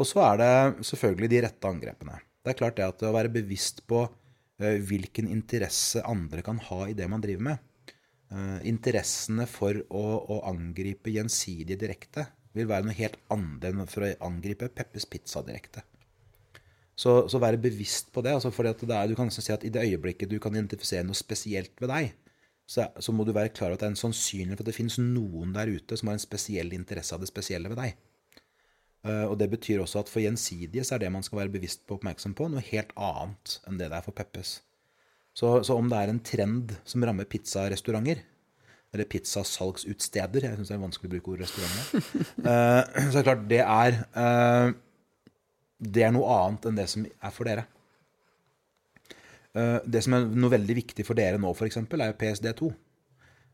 [0.00, 2.18] Og så er det selvfølgelig de rette angrepene.
[2.40, 4.02] Det er klart det at å være bevisst på
[4.60, 7.66] hvilken interesse andre kan ha i det man driver med.
[8.30, 14.06] Uh, interessene for å, å, angripe gjensidig direkte vil være noe helt annet enn for
[14.06, 15.82] å angripe Peppes Pizza direkte.
[16.94, 18.36] Så, så være bevisst på det.
[18.36, 21.18] Altså fordi det er, du kan si at I det øyeblikket du kan identifisere noe
[21.18, 22.12] spesielt ved deg,
[22.70, 24.76] så, så må du være klar over at det er en sannsynlighet for at det
[24.76, 27.96] finnes noen der ute som har en spesiell interesse av det spesielle ved deg.
[29.06, 31.86] Eh, og Det betyr også at for gjensidige så er det man skal være bevisst
[31.88, 34.58] på oppmerksom på, noe helt annet enn det det er for Peppes.
[35.32, 38.20] Så, så om det er en trend som rammer pizzarestauranter,
[38.90, 42.24] eller pizzasalgsutsteder Jeg syns det er vanskelig å bruke ordet restauranter.
[42.42, 44.72] uh, så er det klart, det er uh,
[45.78, 47.68] Det er noe annet enn det som er for dere.
[49.50, 52.68] Det som er noe veldig viktig for dere nå, f.eks., er jo PSD2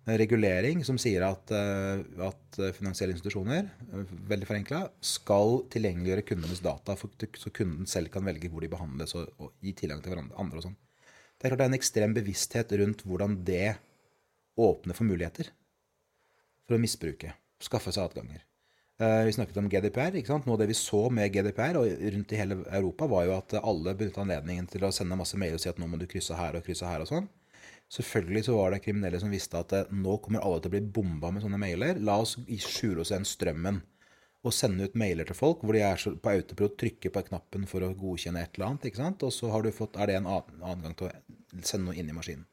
[0.06, 6.94] regulering som sier at, eh, at finansielle institusjoner eh, veldig forenkla, skal tilgjengeliggjøre kundenes data,
[6.96, 10.62] så kunden selv kan velge hvor de behandles og, og gi tilgang til hverandre andre.
[10.62, 10.78] og sånn.
[11.36, 13.76] Det er klart det er en ekstrem bevissthet rundt hvordan det
[14.56, 15.50] åpner for muligheter
[16.66, 18.46] for å misbruke, skaffe seg adganger.
[19.02, 20.14] Eh, vi snakket om GDPR.
[20.16, 20.46] ikke sant?
[20.46, 23.58] Noe av det vi så med GDPR og rundt i hele Europa, var jo at
[23.60, 26.38] alle benyttet anledningen til å sende masse mail og si at nå må du krysse
[26.38, 27.28] her og krysse her og sånn.
[27.92, 30.86] Selvfølgelig så var det kriminelle som visste at eh, nå kommer alle til å bli
[30.98, 32.00] bomba med sånne mailer.
[32.02, 33.82] La oss skjule oss igjen strømmen
[34.46, 37.82] og sende ut mailer til folk hvor de er på autopilot, trykker på knappen for
[37.82, 38.88] å godkjenne et eller annet.
[38.88, 39.24] ikke sant?
[39.26, 42.46] Og så fått, er det en adgang til å sende noe inn i maskinen.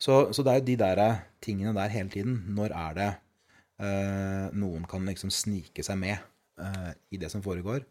[0.00, 2.38] Så, så, det er jo de der eh, tingene der hele tiden.
[2.56, 3.08] Når er det
[3.84, 6.16] eh, noen kan liksom snike seg med
[6.62, 7.84] eh, i det som foregår?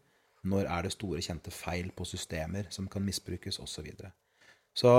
[0.50, 3.76] Når er det store, kjente feil på systemer som kan misbrukes, osv.
[3.76, 4.10] Så, videre.
[4.74, 4.94] så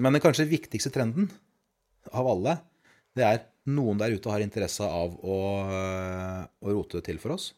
[0.00, 1.28] men den kanskje viktigste trenden
[2.16, 2.56] av alle,
[3.16, 3.40] det er
[3.70, 5.38] noen der ute har interesse av å,
[6.48, 7.50] å rote det til for oss.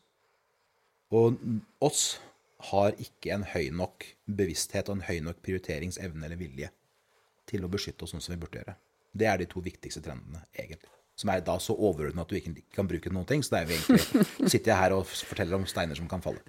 [1.12, 1.38] Og
[1.84, 2.04] oss
[2.72, 6.70] har ikke en høy nok bevissthet og en høy nok prioriteringsevne eller vilje
[7.48, 8.76] til å beskytte oss sånn som vi burde gjøre.
[9.12, 10.88] Det er de to viktigste trendene, egentlig.
[11.18, 13.42] Som er da så overordnet at du ikke kan bruke noen ting.
[13.44, 13.98] Så egentlig
[14.48, 16.40] sitter jeg her og forteller om steiner som kan falle.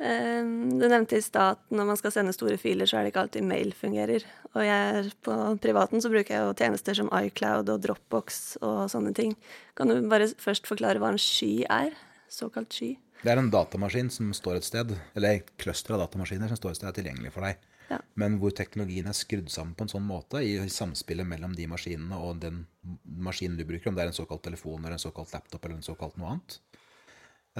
[0.00, 3.12] Ehm, du nevnte i stad at når man skal sende store filer, så er det
[3.12, 4.24] ikke alltid mail fungerer.
[4.54, 9.12] Og jeg, på privaten så bruker jeg jo tjenester som iCloud og Dropbox og sånne
[9.16, 9.36] ting.
[9.76, 11.92] Kan du bare først forklare hva en sky er?
[12.32, 12.94] Såkalt sky?
[13.20, 16.72] Det er en datamaskin som står et sted, eller et cluster av datamaskiner som står
[16.72, 17.66] et sted er tilgjengelig for deg.
[17.90, 17.98] Ja.
[18.22, 22.16] Men hvor teknologien er skrudd sammen på en sånn måte i samspillet mellom de maskinene
[22.22, 22.62] og den
[23.04, 25.88] maskinen du bruker, om det er en såkalt telefon eller en såkalt laptop eller en
[25.90, 26.69] såkalt noe annet, Eh,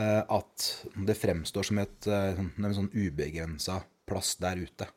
[0.01, 0.71] at
[1.09, 4.89] det fremstår som et, eh, sånn, en sånn ubegrensa plass der ute.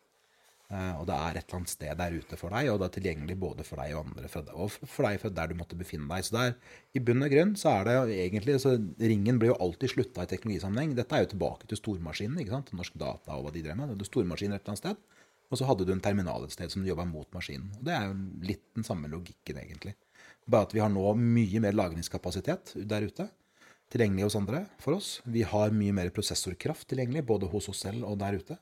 [0.74, 2.94] Eh, og det er et eller annet sted der ute for deg, og det er
[2.96, 6.26] tilgjengelig både for deg og andre, og for deg fra der du måtte befinne deg.
[6.26, 6.56] Så der,
[6.96, 10.32] i bunn og grunn så er det egentlig så Ringen blir jo alltid slutta i
[10.32, 10.96] teknologisammenheng.
[10.98, 12.74] Dette er jo tilbake til stormaskinen, ikke sant?
[12.74, 13.94] Norsk Data og hva de drev med.
[14.00, 15.04] Du stormaskin et eller annet sted,
[15.52, 17.70] og så hadde du en terminal et sted som jobba mot maskinen.
[17.78, 18.18] Og Det er jo
[18.50, 19.94] litt den samme logikken, egentlig.
[20.50, 23.30] Bare at vi har nå mye mer lagringskapasitet der ute
[23.94, 25.16] tilgjengelig hos andre for oss.
[25.24, 28.58] Vi har mye mer prosessorkraft tilgjengelig, både hos oss selv og der ute.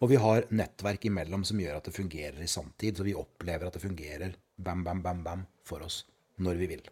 [0.00, 2.96] Og vi har nettverk imellom som gjør at det fungerer i sanntid.
[2.96, 6.06] Så vi opplever at det fungerer bam, bam, bam, bam for oss
[6.40, 6.86] når vi vil.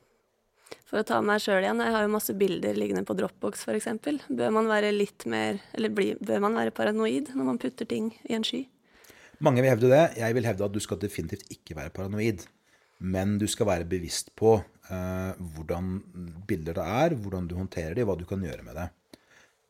[0.88, 3.88] For å ta meg sjøl igjen, jeg har jo masse bilder liggende på Dropbox f.eks.
[4.28, 8.10] Bør man være litt mer, eller bli, bør man være paranoid når man putter ting
[8.28, 8.66] i en sky?
[9.44, 10.04] Mange vil hevde det.
[10.18, 12.44] Jeg vil hevde at du skal definitivt ikke være paranoid.
[12.98, 14.56] Men du skal være bevisst på
[14.94, 15.90] eh, hvordan
[16.48, 18.88] bilder det er, hvordan du håndterer de, hva du kan gjøre med det.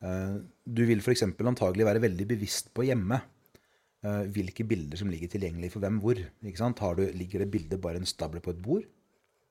[0.05, 1.27] Eh, du vil f.eks.
[1.27, 6.19] antagelig være veldig bevisst på hjemme eh, hvilke bilder som ligger tilgjengelig for hvem hvor.
[6.19, 8.87] Du, ligger det bildet bare en stable på et bord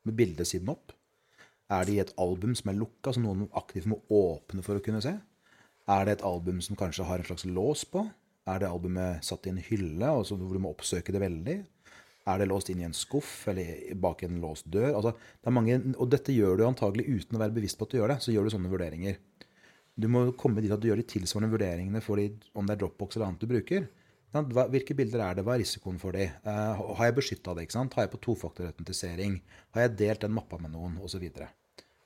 [0.08, 0.94] med bildet siden opp?
[1.68, 4.84] Er det i et album som er lukka, som noen aktivt må åpne for å
[4.84, 5.18] kunne se?
[5.88, 8.06] Er det et album som kanskje har en slags lås på?
[8.48, 11.58] Er det albumet satt i en hylle, altså hvor du må oppsøke det veldig?
[12.28, 14.90] Er det låst inn i en skuff eller bak en låst dør?
[14.98, 18.02] Altså, det mange, og dette gjør du antagelig uten å være bevisst på at du
[18.02, 18.18] gjør det.
[18.26, 19.22] Så gjør du sånne vurderinger.
[19.98, 22.84] Du må komme dit at du gjør de tilsvarende vurderingene for de, om det er
[22.84, 23.88] Dropbox eller annet du bruker.
[24.36, 25.46] Hvilke bilder er det?
[25.48, 26.28] Hva er risikoen for de?
[26.46, 27.66] Uh, har jeg beskytta det?
[27.66, 27.96] ikke sant?
[27.96, 29.40] Har jeg på tofaktorautentisering?
[29.74, 31.00] Har jeg delt den mappa med noen?
[31.02, 31.24] Osv.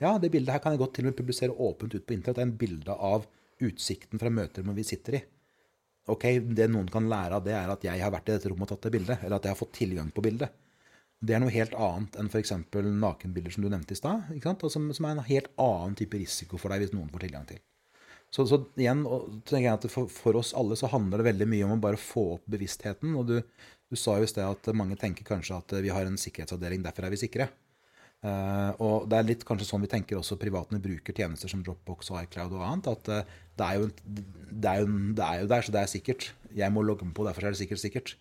[0.01, 2.37] Ja, det bildet her kan jeg godt til og med publisere åpent ut på internett.
[2.37, 3.27] Det er en bilde av
[3.61, 5.23] utsikten fra møter vi sitter i.
[6.09, 8.71] Ok, Det noen kan lære av det, er at jeg har vært i dette rommet
[8.71, 9.23] og tatt det bildet.
[9.23, 10.53] Eller at jeg har fått tilgang på bildet.
[11.21, 12.55] Det er noe helt annet enn f.eks.
[12.73, 14.31] nakenbilder som du nevnte i stad.
[14.65, 17.61] Som, som, er en helt annen type risiko for deg hvis noen får tilgang til.
[18.31, 19.03] Så, så igjen,
[19.45, 21.99] tenker jeg at for, for, oss alle så handler det veldig mye om å bare
[21.99, 23.13] få opp bevisstheten.
[23.19, 23.35] Og du,
[23.91, 27.05] du sa jo i sted at mange tenker kanskje at vi har en sikkerhetsavdeling, derfor
[27.05, 27.51] er vi sikre.
[28.21, 32.11] Uh, og det er litt kanskje sånn vi tenker også privatene bruker tjenester som Dropbox
[32.13, 32.89] og iCloud og annet.
[32.91, 35.89] At uh, det, er jo, det, er jo, det, er jo, der, så det er
[35.89, 36.27] sikkert.
[36.53, 38.13] Jeg må logge meg på, derfor er det sikkert sikkert.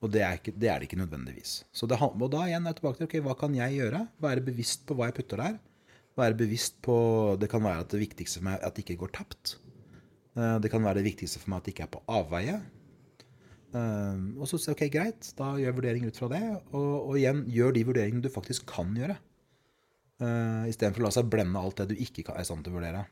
[0.00, 1.60] Og det er, ikke, det er det ikke nødvendigvis.
[1.76, 4.04] Så det, og da igjen er jeg tilbake til okay, hva kan jeg gjøre?
[4.24, 5.58] Være bevisst på hva jeg putter der.
[6.18, 6.96] Være bevisst på
[7.38, 9.58] Det kan være at det viktigste for meg er at det ikke går tapt.
[10.34, 12.58] Uh, det kan være det viktigste for meg at det ikke er på avveie.
[13.70, 16.42] Um, og så sier ok, greit, da gjør vurdering ut fra det.
[16.72, 19.16] Og, og igjen, gjør de vurderingene du faktisk kan gjøre.
[20.20, 22.80] Uh, Istedenfor å la seg blende alt det du ikke er i stand til å
[22.80, 23.04] vurdere.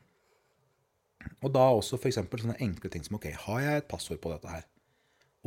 [1.42, 2.20] Og da også f.eks.
[2.26, 4.66] sånne enkle ting som ok, har jeg et passord på dette her?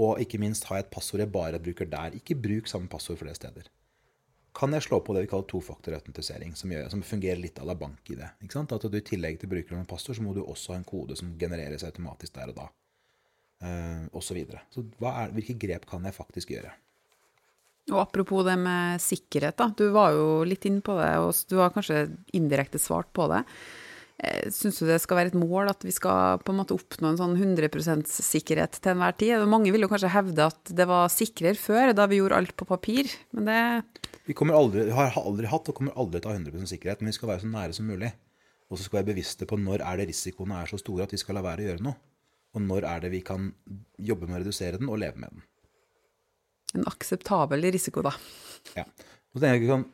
[0.01, 2.15] Og ikke minst, har jeg et passord jeg bare bruker der?
[2.17, 3.67] Ikke bruk samme passord flere steder.
[4.55, 8.09] Kan jeg slå på det vi kaller tofaktorautentisering, som, som fungerer litt à la bank
[8.11, 8.33] i det?
[8.43, 8.73] Ikke sant?
[8.75, 11.15] At du i tillegg til brukeren av passord, så må du også ha en kode
[11.19, 12.67] som genereres automatisk der og da
[13.61, 14.31] eh, osv.
[14.31, 14.63] Så, videre.
[14.73, 16.73] så er, hvilke grep kan jeg faktisk gjøre?
[17.91, 19.71] Og Apropos det med sikkerhet, da.
[19.75, 22.05] Du var jo litt inne på det, og du har kanskje
[22.37, 23.41] indirekte svart på det.
[24.21, 27.09] Eh, Syns du det skal være et mål at vi skal på en måte oppnå
[27.09, 29.47] en sånn 100% sikkerhet til enhver tid?
[29.49, 32.69] Mange vil jo kanskje hevde at det var sikrere før, da vi gjorde alt på
[32.69, 33.61] papir, men det
[34.29, 37.17] Vi aldri, har aldri hatt og kommer aldri til å ha 100% sikkerhet, men vi
[37.17, 38.13] skal være så nære som mulig.
[38.69, 41.11] Og så skal vi være bevisste på når er det risikoene er så store at
[41.11, 41.97] vi skal la være å gjøre noe.
[42.55, 43.51] Og når er det vi kan
[43.97, 45.47] jobbe med å redusere den og leve med den.
[46.75, 48.13] En akseptabel risiko, da.
[48.75, 48.85] Ja.
[49.31, 49.85] Så tenker jeg vi kan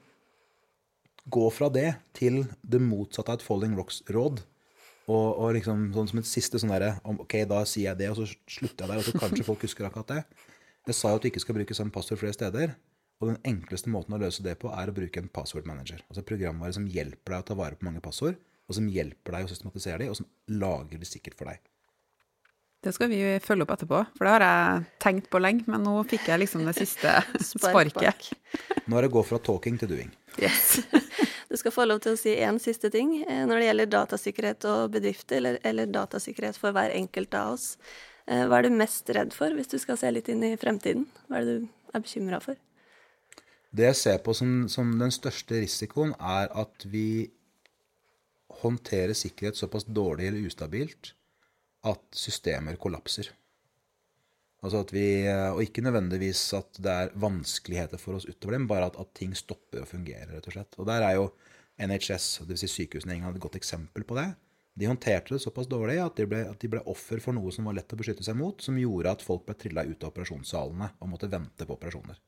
[1.34, 4.44] gå fra det til det motsatte av et Falling Rocks-råd.
[5.08, 8.20] Og, og, liksom sånn som et siste sånn derre OK, da sier jeg det, og
[8.20, 10.50] så slutter jeg der, og så kanskje folk husker akkurat det.
[10.88, 12.76] Jeg sa jo at du ikke skal bruke samme passord flere steder.
[13.18, 16.04] Og den enkleste måten å løse det på, er å bruke en password manager.
[16.08, 18.38] Altså programvare som hjelper deg å ta vare på mange passord,
[18.68, 21.64] og som hjelper deg å systematisere dem, og som lager det sikkert for deg.
[22.86, 25.96] Det skal vi følge opp etterpå, for det har jeg tenkt på lenge, men nå
[26.08, 27.16] fikk jeg liksom det siste
[27.52, 28.30] sparket.
[28.86, 30.14] Nå er det gå fra talking til doing.
[30.42, 30.80] Yes.
[31.48, 34.66] Du skal få lov til å si én siste ting eh, når det gjelder datasikkerhet
[34.68, 37.70] og bedrifter, eller, eller datasikkerhet for hver enkelt av oss.
[38.28, 41.06] Eh, hva er du mest redd for, hvis du skal se litt inn i fremtiden?
[41.30, 42.60] Hva er det du er bekymra for?
[43.72, 47.32] Det jeg ser på som, som den største risikoen, er at vi
[48.60, 51.14] håndterer sikkerhet såpass dårlig eller ustabilt
[51.86, 53.30] at systemer kollapser.
[54.66, 55.06] Altså at vi,
[55.54, 59.36] Og ikke nødvendigvis at det er vanskeligheter for oss utover dem, bare at, at ting
[59.38, 60.80] stopper å fungere, rett og slett.
[60.82, 61.30] Og der er jo
[61.78, 62.64] NHS, dvs.
[62.66, 64.32] Si sykehusene i England, et godt eksempel på det.
[64.78, 67.66] De håndterte det såpass dårlig at de, ble, at de ble offer for noe som
[67.70, 70.92] var lett å beskytte seg mot, som gjorde at folk ble trilla ut av operasjonssalene
[71.02, 72.20] og måtte vente på operasjoner.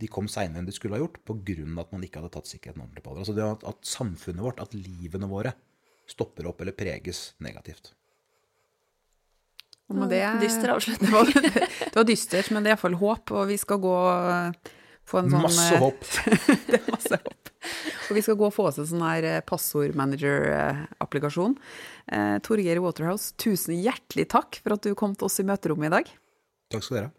[0.00, 1.56] De kom seinere enn de skulle ha gjort pga.
[1.82, 3.24] at man ikke hadde tatt sikkerheten ordentlig på det.
[3.26, 5.52] Altså at, at samfunnet vårt, at livene våre,
[6.08, 7.92] stopper opp eller preges negativt.
[9.90, 11.10] Og med det, Dyster avslutning.
[11.10, 11.26] Det var,
[11.90, 13.96] det var dystert, men det er iallfall håp, og vi skal gå
[15.10, 16.00] få en sånn Masse eh, håp.
[16.68, 17.44] det er masse håp.
[18.10, 21.52] Og vi skal gå og få oss en sånn her eh, passordmanager-applikasjon.
[22.10, 25.94] Eh, Torgeir Waterhouse, tusen hjertelig takk for at du kom til oss i møterommet i
[25.98, 26.06] dag.
[26.70, 27.14] Takk skal dere ha.